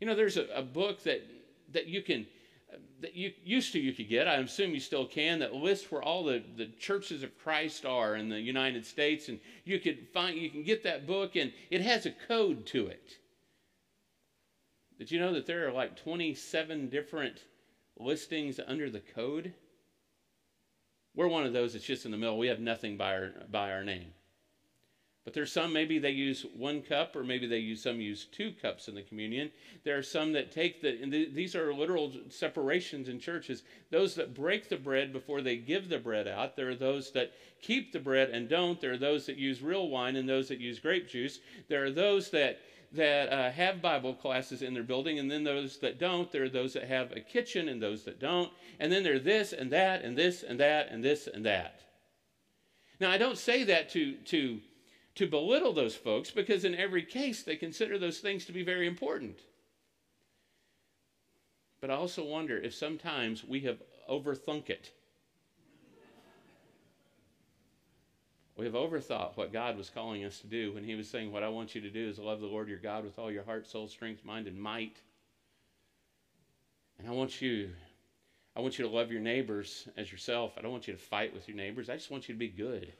You 0.00 0.06
know, 0.06 0.14
there's 0.14 0.36
a, 0.36 0.46
a 0.54 0.62
book 0.62 1.02
that, 1.04 1.22
that 1.72 1.86
you 1.86 2.02
can 2.02 2.26
that 3.00 3.14
you 3.14 3.32
used 3.44 3.72
to 3.72 3.78
you 3.78 3.92
could 3.92 4.08
get, 4.08 4.26
I 4.26 4.36
assume 4.36 4.74
you 4.74 4.80
still 4.80 5.06
can, 5.06 5.38
that 5.38 5.54
lists 5.54 5.90
where 5.90 6.02
all 6.02 6.24
the, 6.24 6.42
the 6.56 6.66
churches 6.78 7.22
of 7.22 7.38
Christ 7.38 7.84
are 7.84 8.16
in 8.16 8.28
the 8.28 8.40
United 8.40 8.84
States, 8.84 9.28
and 9.28 9.38
you 9.64 9.78
could 9.78 10.08
find 10.12 10.36
you 10.36 10.50
can 10.50 10.62
get 10.62 10.82
that 10.84 11.06
book 11.06 11.36
and 11.36 11.52
it 11.70 11.80
has 11.80 12.06
a 12.06 12.10
code 12.26 12.66
to 12.66 12.88
it. 12.88 13.18
Did 14.98 15.12
you 15.12 15.20
know 15.20 15.32
that 15.32 15.46
there 15.46 15.68
are 15.68 15.72
like 15.72 15.96
27 15.96 16.88
different 16.88 17.44
listings 17.98 18.58
under 18.66 18.90
the 18.90 19.00
code? 19.00 19.52
We're 21.14 21.28
one 21.28 21.46
of 21.46 21.52
those 21.52 21.72
that's 21.72 21.84
just 21.84 22.04
in 22.04 22.10
the 22.10 22.16
middle. 22.16 22.38
We 22.38 22.48
have 22.48 22.60
nothing 22.60 22.96
by 22.96 23.14
our 23.14 23.32
by 23.50 23.72
our 23.72 23.84
name. 23.84 24.12
But 25.28 25.34
there's 25.34 25.52
some 25.52 25.74
maybe 25.74 25.98
they 25.98 26.12
use 26.12 26.46
one 26.56 26.80
cup, 26.80 27.14
or 27.14 27.22
maybe 27.22 27.46
they 27.46 27.58
use 27.58 27.82
some 27.82 28.00
use 28.00 28.24
two 28.24 28.54
cups 28.62 28.88
in 28.88 28.94
the 28.94 29.02
communion. 29.02 29.50
There 29.84 29.98
are 29.98 30.02
some 30.02 30.32
that 30.32 30.50
take 30.50 30.80
the, 30.80 31.02
and 31.02 31.12
these 31.12 31.54
are 31.54 31.74
literal 31.74 32.10
separations 32.30 33.10
in 33.10 33.20
churches. 33.20 33.62
Those 33.90 34.14
that 34.14 34.32
break 34.32 34.70
the 34.70 34.78
bread 34.78 35.12
before 35.12 35.42
they 35.42 35.56
give 35.56 35.90
the 35.90 35.98
bread 35.98 36.28
out. 36.28 36.56
There 36.56 36.70
are 36.70 36.74
those 36.74 37.10
that 37.10 37.34
keep 37.60 37.92
the 37.92 38.00
bread 38.00 38.30
and 38.30 38.48
don't. 38.48 38.80
There 38.80 38.92
are 38.92 38.96
those 38.96 39.26
that 39.26 39.36
use 39.36 39.60
real 39.60 39.90
wine 39.90 40.16
and 40.16 40.26
those 40.26 40.48
that 40.48 40.60
use 40.60 40.80
grape 40.80 41.10
juice. 41.10 41.40
There 41.68 41.84
are 41.84 41.90
those 41.90 42.30
that 42.30 42.60
that 42.92 43.30
uh, 43.30 43.50
have 43.50 43.82
Bible 43.82 44.14
classes 44.14 44.62
in 44.62 44.72
their 44.72 44.82
building, 44.82 45.18
and 45.18 45.30
then 45.30 45.44
those 45.44 45.76
that 45.80 45.98
don't. 45.98 46.32
There 46.32 46.44
are 46.44 46.48
those 46.48 46.72
that 46.72 46.84
have 46.84 47.12
a 47.12 47.20
kitchen 47.20 47.68
and 47.68 47.82
those 47.82 48.02
that 48.04 48.18
don't. 48.18 48.50
And 48.80 48.90
then 48.90 49.02
there 49.02 49.16
are 49.16 49.18
this 49.18 49.52
and 49.52 49.70
that 49.72 50.00
and 50.04 50.16
this 50.16 50.42
and 50.42 50.58
that 50.58 50.88
and 50.90 51.04
this 51.04 51.26
and 51.26 51.44
that. 51.44 51.82
Now, 52.98 53.10
I 53.10 53.18
don't 53.18 53.36
say 53.36 53.64
that 53.64 53.90
to 53.90 54.14
to 54.14 54.60
to 55.18 55.26
belittle 55.26 55.72
those 55.72 55.96
folks 55.96 56.30
because 56.30 56.64
in 56.64 56.76
every 56.76 57.02
case 57.02 57.42
they 57.42 57.56
consider 57.56 57.98
those 57.98 58.20
things 58.20 58.44
to 58.44 58.52
be 58.52 58.62
very 58.62 58.86
important. 58.86 59.40
But 61.80 61.90
I 61.90 61.94
also 61.94 62.24
wonder 62.24 62.56
if 62.56 62.72
sometimes 62.72 63.42
we 63.42 63.60
have 63.60 63.78
overthunk 64.08 64.70
it. 64.70 64.92
We 68.56 68.64
have 68.64 68.74
overthought 68.74 69.36
what 69.36 69.52
God 69.52 69.76
was 69.76 69.90
calling 69.90 70.24
us 70.24 70.38
to 70.38 70.46
do 70.46 70.72
when 70.72 70.84
He 70.84 70.94
was 70.94 71.08
saying, 71.08 71.32
What 71.32 71.42
I 71.42 71.48
want 71.48 71.74
you 71.74 71.80
to 71.80 71.90
do 71.90 72.08
is 72.08 72.18
love 72.18 72.40
the 72.40 72.46
Lord 72.46 72.68
your 72.68 72.78
God 72.78 73.04
with 73.04 73.18
all 73.18 73.30
your 73.30 73.44
heart, 73.44 73.66
soul, 73.66 73.88
strength, 73.88 74.24
mind, 74.24 74.46
and 74.46 74.60
might. 74.60 74.98
And 76.98 77.08
I 77.08 77.12
want 77.12 77.40
you. 77.42 77.70
I 78.54 78.60
want 78.60 78.78
you 78.78 78.84
to 78.84 78.90
love 78.90 79.10
your 79.10 79.20
neighbors 79.20 79.88
as 79.96 80.10
yourself. 80.12 80.54
I 80.56 80.62
don't 80.62 80.72
want 80.72 80.86
you 80.86 80.94
to 80.94 80.98
fight 80.98 81.34
with 81.34 81.48
your 81.48 81.56
neighbors. 81.56 81.88
I 81.88 81.94
just 81.94 82.10
want 82.10 82.28
you 82.28 82.34
to 82.34 82.38
be 82.38 82.48
good. 82.48 82.92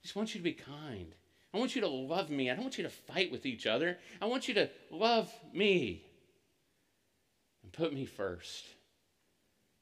I 0.00 0.02
just 0.02 0.16
want 0.16 0.34
you 0.34 0.40
to 0.40 0.44
be 0.44 0.52
kind. 0.52 1.14
I 1.52 1.58
want 1.58 1.74
you 1.74 1.80
to 1.80 1.88
love 1.88 2.30
me. 2.30 2.50
I 2.50 2.54
don't 2.54 2.64
want 2.64 2.78
you 2.78 2.84
to 2.84 2.90
fight 2.90 3.32
with 3.32 3.46
each 3.46 3.66
other. 3.66 3.98
I 4.20 4.26
want 4.26 4.48
you 4.48 4.54
to 4.54 4.68
love 4.90 5.32
me 5.52 6.04
and 7.62 7.72
put 7.72 7.92
me 7.92 8.04
first. 8.04 8.64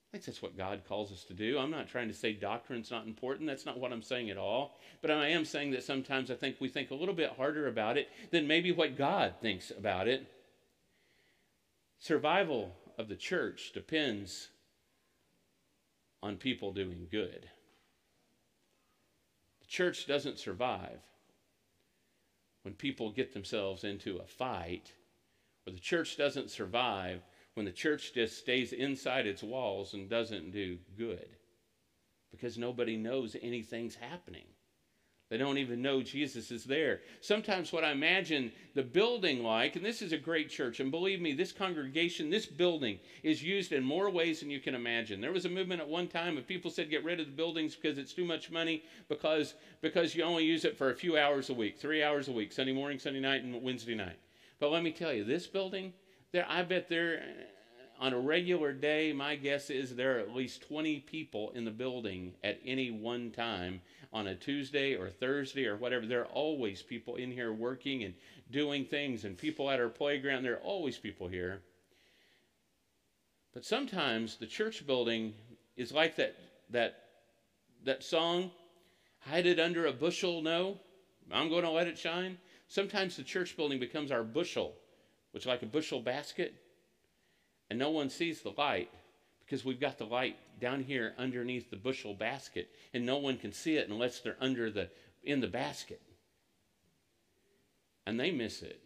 I 0.09 0.13
think 0.13 0.25
that's 0.25 0.43
what 0.43 0.57
God 0.57 0.83
calls 0.89 1.13
us 1.13 1.25
to 1.25 1.35
do. 1.35 1.59
I'm 1.59 1.71
not 1.71 1.89
trying 1.89 2.09
to 2.09 2.15
say 2.15 2.33
doctrine's 2.33 2.91
not 2.91 3.07
important. 3.07 3.49
That's 3.49 3.67
not 3.67 3.79
what 3.79 3.93
I'm 3.93 4.03
saying 4.03 4.31
at 4.31 4.39
all. 4.39 4.79
But 5.03 5.11
I 5.11 5.29
am 5.29 5.45
saying 5.45 5.73
that 5.73 5.83
sometimes 5.83 6.31
I 6.31 6.35
think 6.35 6.57
we 6.61 6.69
think 6.69 6.91
a 6.91 6.95
little 6.95 7.15
bit 7.15 7.35
harder 7.37 7.67
about 7.67 7.97
it 7.97 8.09
than 8.31 8.47
maybe 8.47 8.71
what 8.71 8.97
God 8.97 9.35
thinks 9.43 9.71
about 9.77 10.07
it. 10.07 10.27
Survival 11.99 12.73
of 12.97 13.09
the 13.09 13.17
church 13.17 13.73
depends 13.75 14.49
on 16.23 16.37
people 16.37 16.73
doing 16.73 17.09
good. 17.11 17.49
Church 19.67 20.07
doesn't 20.07 20.39
survive 20.39 21.01
when 22.63 22.75
people 22.75 23.11
get 23.11 23.33
themselves 23.33 23.85
into 23.85 24.17
a 24.19 24.27
fight, 24.27 24.93
or 25.67 25.73
the 25.73 25.79
church 25.79 26.17
doesn't 26.17 26.51
survive 26.51 27.23
when 27.55 27.65
the 27.65 27.73
church 27.73 28.13
just 28.13 28.39
stays 28.39 28.73
inside 28.73 29.27
its 29.27 29.43
walls 29.43 29.95
and 29.95 30.09
doesn't 30.11 30.51
do 30.51 30.79
good 30.97 31.37
because 32.31 32.59
nobody 32.59 32.97
knows 32.97 33.37
anything's 33.41 33.95
happening. 33.95 34.47
They 35.29 35.39
don't 35.39 35.59
even 35.59 35.83
know 35.83 36.03
Jesus 36.03 36.53
is 36.53 36.63
there. 36.63 37.01
Sometimes, 37.21 37.73
what 37.73 37.83
I 37.83 37.91
imagine 37.91 38.53
the 38.75 38.85
building 38.85 39.43
like, 39.43 39.75
and 39.75 39.85
this 39.85 40.01
is 40.01 40.13
a 40.13 40.19
great 40.19 40.49
church, 40.49 40.79
and 40.79 40.91
believe 40.91 41.21
me, 41.21 41.33
this 41.33 41.51
congregation, 41.51 42.31
this 42.31 42.47
building 42.47 43.01
is 43.25 43.43
used 43.43 43.73
in 43.73 43.83
more 43.83 44.09
ways 44.09 44.39
than 44.39 44.51
you 44.51 44.61
can 44.61 44.77
imagine. 44.77 45.21
There 45.21 45.33
was 45.33 45.45
a 45.45 45.49
movement 45.49 45.81
at 45.81 45.89
one 45.89 46.07
time 46.07 46.39
of 46.39 46.47
people 46.47 46.71
said, 46.71 46.91
get 46.91 47.03
rid 47.03 47.19
of 47.19 47.27
the 47.27 47.33
buildings 47.33 47.75
because 47.75 47.99
it's 47.99 48.13
too 48.13 48.25
much 48.25 48.53
money, 48.53 48.85
because, 49.09 49.55
because 49.81 50.15
you 50.15 50.23
only 50.23 50.45
use 50.45 50.65
it 50.65 50.79
for 50.79 50.91
a 50.91 50.95
few 50.95 51.19
hours 51.19 51.51
a 51.51 51.55
week, 51.55 51.77
three 51.77 52.05
hours 52.05 52.29
a 52.29 52.33
week, 52.33 52.53
Sunday 52.53 52.73
morning, 52.73 53.01
Sunday 53.01 53.21
night, 53.21 53.43
and 53.43 53.61
Wednesday 53.63 53.97
night. 53.97 54.19
But 54.61 54.71
let 54.71 54.85
me 54.85 54.93
tell 54.93 55.13
you, 55.13 55.25
this 55.25 55.49
building, 55.49 55.93
there, 56.31 56.47
I 56.49 56.63
bet 56.63 56.89
there, 56.89 57.21
on 57.99 58.13
a 58.13 58.19
regular 58.19 58.73
day, 58.73 59.13
my 59.13 59.37
guess 59.37 59.71
is 59.71 59.95
there 59.95 60.17
are 60.17 60.21
at 60.21 60.35
least 60.35 60.67
20 60.69 61.01
people 61.01 61.51
in 61.55 61.65
the 61.65 61.71
building 61.71 62.35
at 62.45 62.61
any 62.65 62.91
one 62.91 63.31
time 63.31 63.81
on 64.13 64.27
a 64.27 64.35
Tuesday 64.35 64.95
or 64.95 65.09
Thursday 65.09 65.67
or 65.67 65.77
whatever. 65.77 66.07
There 66.07 66.23
are 66.23 66.27
always 66.27 66.83
people 66.83 67.17
in 67.17 67.31
here 67.31 67.53
working 67.53 68.05
and 68.05 68.15
doing 68.51 68.85
things, 68.85 69.25
and 69.25 69.37
people 69.37 69.71
at 69.71 69.81
our 69.81 69.89
playground. 69.89 70.43
There 70.43 70.55
are 70.55 70.63
always 70.63 70.99
people 70.99 71.29
here. 71.29 71.63
But 73.53 73.65
sometimes 73.65 74.37
the 74.37 74.47
church 74.47 74.87
building 74.87 75.35
is 75.77 75.93
like 75.93 76.17
that 76.17 76.37
that 76.71 77.05
that 77.85 78.03
song, 78.03 78.51
hide 79.21 79.47
it 79.47 79.61
under 79.61 79.87
a 79.87 79.93
bushel, 79.93 80.43
no, 80.43 80.79
I'm 81.31 81.49
going 81.49 81.63
to 81.63 81.71
let 81.71 81.87
it 81.87 81.97
shine. 81.97 82.39
Sometimes 82.69 83.17
the 83.17 83.23
church 83.23 83.57
building 83.57 83.79
becomes 83.79 84.11
our 84.11 84.25
bushel, 84.25 84.75
which 85.31 85.45
is 85.45 85.47
like 85.47 85.63
a 85.63 85.67
bushel 85.67 86.01
basket, 86.01 86.55
and 87.71 87.79
no 87.79 87.91
one 87.91 88.11
sees 88.11 88.43
the 88.43 88.55
light 88.57 88.91
because 89.45 89.65
we've 89.65 89.81
got 89.81 89.99
the 89.99 90.05
light 90.05 90.37
down 90.61 90.83
here 90.83 91.15
underneath 91.19 91.71
the 91.71 91.77
bushel 91.77 92.15
basket 92.15 92.71
and 92.95 93.05
no 93.05 93.19
one 93.19 93.37
can 93.37 93.53
see 93.53 93.77
it 93.77 93.89
unless 93.89 94.21
they're 94.21 94.37
under 94.41 94.71
the 94.71 94.89
in 95.25 95.41
the 95.41 95.49
basket. 95.49 96.01
And 98.07 98.21
they 98.21 98.31
miss 98.31 98.63
it. 98.63 98.81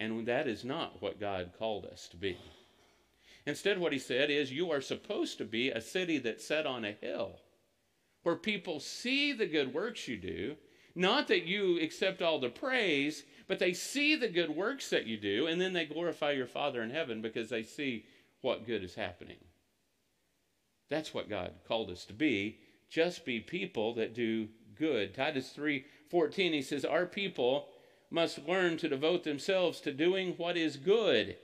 And 0.00 0.26
that 0.26 0.48
is 0.48 0.64
not 0.64 1.02
what 1.02 1.20
god 1.20 1.52
called 1.58 1.84
us 1.84 2.08
to 2.08 2.16
be. 2.16 2.38
Instead 3.46 3.78
what 3.78 3.92
he 3.92 3.98
said 3.98 4.30
is 4.30 4.52
you 4.52 4.70
are 4.70 4.80
supposed 4.80 5.38
to 5.38 5.44
be 5.44 5.70
a 5.70 5.80
city 5.80 6.18
that's 6.18 6.46
set 6.46 6.66
on 6.66 6.84
a 6.84 6.92
hill 6.92 7.32
where 8.22 8.36
people 8.36 8.80
see 8.80 9.32
the 9.32 9.46
good 9.46 9.72
works 9.72 10.08
you 10.08 10.16
do 10.16 10.56
not 10.98 11.28
that 11.28 11.46
you 11.46 11.80
accept 11.80 12.22
all 12.22 12.40
the 12.40 12.48
praise 12.48 13.22
but 13.48 13.58
they 13.58 13.72
see 13.72 14.14
the 14.14 14.28
good 14.28 14.50
works 14.50 14.90
that 14.90 15.06
you 15.06 15.16
do 15.16 15.46
and 15.46 15.60
then 15.60 15.72
they 15.72 15.84
glorify 15.84 16.30
your 16.30 16.46
father 16.46 16.82
in 16.82 16.90
heaven 16.90 17.20
because 17.20 17.48
they 17.48 17.62
see 17.62 18.04
what 18.42 18.66
good 18.66 18.84
is 18.84 18.94
happening 18.94 19.38
that's 20.88 21.12
what 21.12 21.28
God 21.28 21.52
called 21.66 21.90
us 21.90 22.04
to 22.06 22.12
be. 22.12 22.58
Just 22.88 23.24
be 23.24 23.40
people 23.40 23.94
that 23.94 24.14
do 24.14 24.48
good. 24.74 25.14
Titus 25.14 25.52
3:14 25.52 26.52
he 26.52 26.62
says 26.62 26.84
our 26.84 27.06
people 27.06 27.68
must 28.10 28.46
learn 28.46 28.78
to 28.78 28.88
devote 28.88 29.24
themselves 29.24 29.80
to 29.82 29.92
doing 29.92 30.36
what 30.36 30.56
is 30.56 30.76
good 30.76 31.36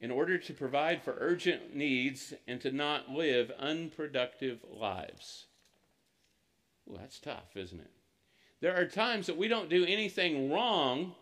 in 0.00 0.10
order 0.10 0.36
to 0.36 0.54
provide 0.54 1.02
for 1.02 1.14
urgent 1.18 1.76
needs 1.76 2.34
and 2.48 2.60
to 2.60 2.72
not 2.72 3.10
live 3.10 3.52
unproductive 3.52 4.64
lives. 4.68 5.46
Well, 6.86 6.98
that's 6.98 7.20
tough, 7.20 7.56
isn't 7.56 7.80
it? 7.80 7.92
There 8.60 8.76
are 8.76 8.84
times 8.84 9.26
that 9.26 9.38
we 9.38 9.48
don't 9.48 9.70
do 9.70 9.84
anything 9.86 10.52
wrong. 10.52 11.14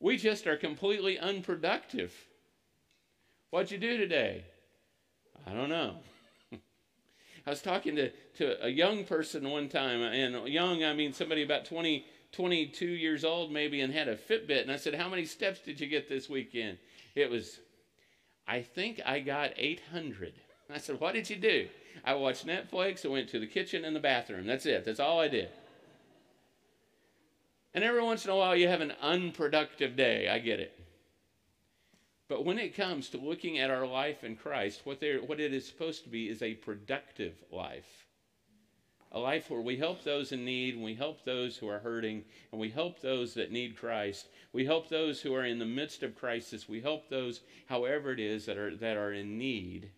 We 0.00 0.16
just 0.16 0.46
are 0.46 0.56
completely 0.56 1.18
unproductive. 1.18 2.14
What'd 3.50 3.70
you 3.70 3.78
do 3.78 3.98
today? 3.98 4.44
I 5.46 5.52
don't 5.52 5.68
know. 5.68 5.96
I 7.46 7.50
was 7.50 7.60
talking 7.60 7.94
to, 7.96 8.10
to 8.38 8.64
a 8.64 8.68
young 8.68 9.04
person 9.04 9.48
one 9.50 9.68
time, 9.68 10.00
and 10.00 10.48
young, 10.48 10.82
I 10.82 10.94
mean 10.94 11.12
somebody 11.12 11.42
about 11.42 11.66
20, 11.66 12.06
22 12.32 12.86
years 12.86 13.24
old 13.24 13.52
maybe, 13.52 13.82
and 13.82 13.92
had 13.92 14.08
a 14.08 14.16
Fitbit. 14.16 14.62
And 14.62 14.72
I 14.72 14.76
said, 14.76 14.94
How 14.94 15.10
many 15.10 15.26
steps 15.26 15.60
did 15.60 15.78
you 15.78 15.86
get 15.86 16.08
this 16.08 16.30
weekend? 16.30 16.78
It 17.14 17.30
was, 17.30 17.60
I 18.48 18.62
think 18.62 19.00
I 19.04 19.20
got 19.20 19.50
800. 19.56 20.32
I 20.70 20.78
said, 20.78 20.98
What 21.00 21.12
did 21.12 21.28
you 21.28 21.36
do? 21.36 21.68
I 22.02 22.14
watched 22.14 22.46
Netflix, 22.46 23.04
I 23.04 23.08
went 23.08 23.28
to 23.28 23.38
the 23.38 23.46
kitchen 23.46 23.84
and 23.84 23.94
the 23.94 24.00
bathroom. 24.00 24.46
That's 24.46 24.66
it, 24.66 24.86
that's 24.86 25.00
all 25.00 25.20
I 25.20 25.28
did. 25.28 25.50
And 27.74 27.82
every 27.82 28.02
once 28.02 28.24
in 28.24 28.30
a 28.30 28.36
while, 28.36 28.54
you 28.54 28.68
have 28.68 28.80
an 28.80 28.94
unproductive 29.02 29.96
day. 29.96 30.28
I 30.28 30.38
get 30.38 30.60
it. 30.60 30.78
But 32.28 32.44
when 32.44 32.58
it 32.58 32.76
comes 32.76 33.10
to 33.10 33.18
looking 33.18 33.58
at 33.58 33.70
our 33.70 33.86
life 33.86 34.24
in 34.24 34.36
Christ, 34.36 34.82
what, 34.84 35.02
what 35.26 35.40
it 35.40 35.52
is 35.52 35.66
supposed 35.66 36.04
to 36.04 36.08
be 36.08 36.28
is 36.28 36.40
a 36.40 36.54
productive 36.54 37.34
life. 37.50 38.06
A 39.12 39.18
life 39.18 39.50
where 39.50 39.60
we 39.60 39.76
help 39.76 40.02
those 40.02 40.32
in 40.32 40.44
need, 40.44 40.74
and 40.74 40.82
we 40.82 40.94
help 40.94 41.24
those 41.24 41.56
who 41.56 41.68
are 41.68 41.78
hurting, 41.78 42.24
and 42.50 42.60
we 42.60 42.70
help 42.70 43.00
those 43.00 43.34
that 43.34 43.52
need 43.52 43.76
Christ. 43.76 44.26
We 44.52 44.64
help 44.64 44.88
those 44.88 45.20
who 45.20 45.34
are 45.34 45.44
in 45.44 45.58
the 45.58 45.66
midst 45.66 46.02
of 46.02 46.16
crisis. 46.16 46.68
We 46.68 46.80
help 46.80 47.08
those, 47.08 47.40
however 47.66 48.12
it 48.12 48.20
is, 48.20 48.46
that 48.46 48.56
are, 48.56 48.74
that 48.76 48.96
are 48.96 49.12
in 49.12 49.38
need. 49.38 49.90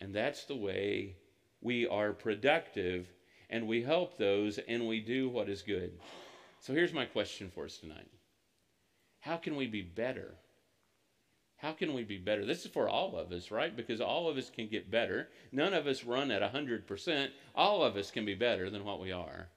And 0.00 0.14
that's 0.14 0.44
the 0.44 0.56
way 0.56 1.16
we 1.60 1.86
are 1.86 2.12
productive, 2.12 3.08
and 3.50 3.66
we 3.66 3.82
help 3.82 4.16
those, 4.16 4.58
and 4.58 4.86
we 4.86 5.00
do 5.00 5.28
what 5.28 5.48
is 5.48 5.62
good. 5.62 5.92
So 6.62 6.72
here's 6.72 6.92
my 6.92 7.06
question 7.06 7.50
for 7.52 7.64
us 7.64 7.76
tonight 7.76 8.08
How 9.20 9.36
can 9.36 9.56
we 9.56 9.66
be 9.66 9.82
better? 9.82 10.36
How 11.56 11.72
can 11.72 11.92
we 11.92 12.04
be 12.04 12.18
better? 12.18 12.44
This 12.44 12.64
is 12.64 12.70
for 12.70 12.88
all 12.88 13.16
of 13.16 13.30
us, 13.30 13.50
right? 13.50 13.76
Because 13.76 14.00
all 14.00 14.28
of 14.28 14.36
us 14.36 14.50
can 14.50 14.68
get 14.68 14.90
better. 14.90 15.28
None 15.52 15.74
of 15.74 15.86
us 15.86 16.02
run 16.02 16.32
at 16.32 16.42
100%. 16.42 17.28
All 17.54 17.84
of 17.84 17.96
us 17.96 18.10
can 18.10 18.24
be 18.24 18.34
better 18.34 18.68
than 18.68 18.84
what 18.84 19.00
we 19.00 19.12
are. 19.12 19.48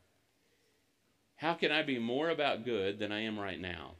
How 1.35 1.55
can 1.55 1.71
I 1.71 1.81
be 1.81 1.97
more 1.97 2.29
about 2.29 2.63
good 2.63 2.99
than 2.99 3.11
I 3.11 3.21
am 3.21 3.39
right 3.39 3.59
now? 3.59 3.93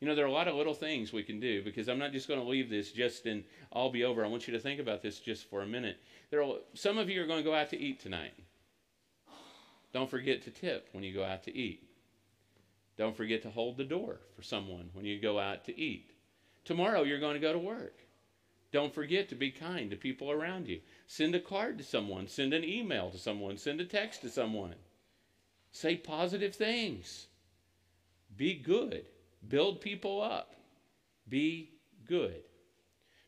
You 0.00 0.08
know, 0.08 0.14
there 0.14 0.26
are 0.26 0.28
a 0.28 0.32
lot 0.32 0.46
of 0.46 0.56
little 0.56 0.74
things 0.74 1.10
we 1.10 1.22
can 1.22 1.40
do 1.40 1.64
because 1.64 1.88
I'm 1.88 1.98
not 1.98 2.12
just 2.12 2.28
going 2.28 2.40
to 2.40 2.46
leave 2.46 2.68
this 2.68 2.92
just 2.92 3.24
and 3.24 3.44
I'll 3.72 3.90
be 3.90 4.04
over. 4.04 4.22
I 4.22 4.28
want 4.28 4.46
you 4.46 4.52
to 4.52 4.60
think 4.60 4.78
about 4.78 5.02
this 5.02 5.18
just 5.20 5.48
for 5.48 5.62
a 5.62 5.66
minute. 5.66 5.96
There 6.30 6.42
are, 6.42 6.56
some 6.74 6.98
of 6.98 7.08
you 7.08 7.22
are 7.22 7.26
going 7.26 7.42
to 7.42 7.50
go 7.50 7.54
out 7.54 7.70
to 7.70 7.80
eat 7.80 8.00
tonight. 8.00 8.34
Don't 9.92 10.10
forget 10.10 10.42
to 10.42 10.50
tip 10.50 10.88
when 10.92 11.04
you 11.04 11.14
go 11.14 11.24
out 11.24 11.44
to 11.44 11.56
eat. 11.56 11.88
Don't 12.96 13.16
forget 13.16 13.42
to 13.42 13.50
hold 13.50 13.76
the 13.76 13.84
door 13.84 14.20
for 14.34 14.42
someone 14.42 14.90
when 14.92 15.04
you 15.04 15.20
go 15.20 15.38
out 15.38 15.64
to 15.66 15.80
eat. 15.80 16.10
Tomorrow 16.64 17.04
you're 17.04 17.20
going 17.20 17.34
to 17.34 17.40
go 17.40 17.52
to 17.52 17.58
work. 17.58 18.00
Don't 18.72 18.92
forget 18.92 19.28
to 19.30 19.34
be 19.34 19.50
kind 19.50 19.90
to 19.90 19.96
people 19.96 20.30
around 20.30 20.68
you. 20.68 20.80
Send 21.06 21.34
a 21.34 21.40
card 21.40 21.78
to 21.78 21.84
someone, 21.84 22.28
send 22.28 22.52
an 22.52 22.64
email 22.64 23.10
to 23.10 23.18
someone, 23.18 23.56
send 23.56 23.80
a 23.80 23.84
text 23.84 24.20
to 24.22 24.28
someone. 24.28 24.74
Say 25.72 25.96
positive 25.96 26.54
things. 26.54 27.28
Be 28.36 28.54
good. 28.54 29.06
Build 29.48 29.80
people 29.80 30.20
up. 30.20 30.54
Be 31.28 31.70
good. 32.06 32.42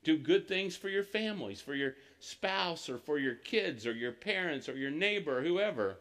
Do 0.02 0.16
good 0.18 0.48
things 0.48 0.76
for 0.76 0.88
your 0.88 1.04
families, 1.04 1.60
for 1.60 1.74
your 1.74 1.94
spouse, 2.18 2.88
or 2.88 2.98
for 2.98 3.18
your 3.18 3.34
kids, 3.34 3.86
or 3.86 3.92
your 3.92 4.12
parents, 4.12 4.68
or 4.68 4.76
your 4.76 4.90
neighbor, 4.90 5.38
or 5.38 5.42
whoever. 5.42 5.98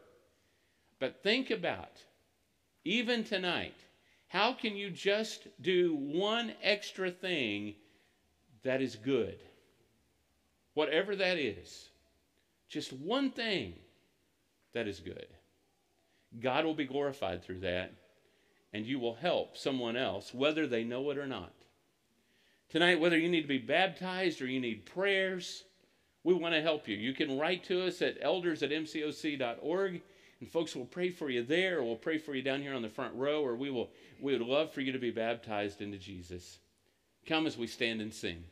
But 1.00 1.22
think 1.22 1.50
about, 1.50 2.04
even 2.84 3.24
tonight, 3.24 3.74
how 4.28 4.52
can 4.52 4.76
you 4.76 4.90
just 4.90 5.48
do 5.60 5.96
one 5.96 6.52
extra 6.62 7.10
thing 7.10 7.74
that 8.62 8.80
is 8.80 8.94
good? 8.94 9.38
Whatever 10.74 11.16
that 11.16 11.38
is. 11.38 11.88
Just 12.68 12.92
one 12.92 13.30
thing 13.30 13.74
that 14.74 14.86
is 14.86 15.00
good. 15.00 15.26
God 16.38 16.64
will 16.64 16.74
be 16.74 16.84
glorified 16.84 17.42
through 17.42 17.60
that, 17.60 17.92
and 18.72 18.86
you 18.86 19.00
will 19.00 19.14
help 19.14 19.56
someone 19.56 19.96
else, 19.96 20.32
whether 20.32 20.66
they 20.66 20.84
know 20.84 21.10
it 21.10 21.18
or 21.18 21.26
not. 21.26 21.52
Tonight, 22.68 23.00
whether 23.00 23.18
you 23.18 23.28
need 23.28 23.42
to 23.42 23.48
be 23.48 23.58
baptized 23.58 24.40
or 24.40 24.46
you 24.46 24.60
need 24.60 24.86
prayers, 24.86 25.64
we 26.22 26.34
want 26.34 26.54
to 26.54 26.62
help 26.62 26.86
you. 26.86 26.96
You 26.96 27.14
can 27.14 27.36
write 27.36 27.64
to 27.64 27.84
us 27.84 28.00
at 28.00 28.18
elders 28.20 28.62
at 28.62 28.70
mcoc.org. 28.70 30.02
And 30.40 30.48
folks 30.48 30.74
will 30.74 30.86
pray 30.86 31.10
for 31.10 31.28
you 31.28 31.42
there, 31.42 31.78
or 31.78 31.84
we'll 31.84 31.96
pray 31.96 32.18
for 32.18 32.34
you 32.34 32.42
down 32.42 32.62
here 32.62 32.74
on 32.74 32.82
the 32.82 32.88
front 32.88 33.14
row, 33.14 33.44
or 33.44 33.54
we 33.54 33.70
will 33.70 33.90
we 34.20 34.32
would 34.32 34.46
love 34.46 34.72
for 34.72 34.80
you 34.80 34.92
to 34.92 34.98
be 34.98 35.10
baptized 35.10 35.80
into 35.82 35.98
Jesus. 35.98 36.58
Come 37.26 37.46
as 37.46 37.58
we 37.58 37.66
stand 37.66 38.00
and 38.00 38.12
sing. 38.12 38.44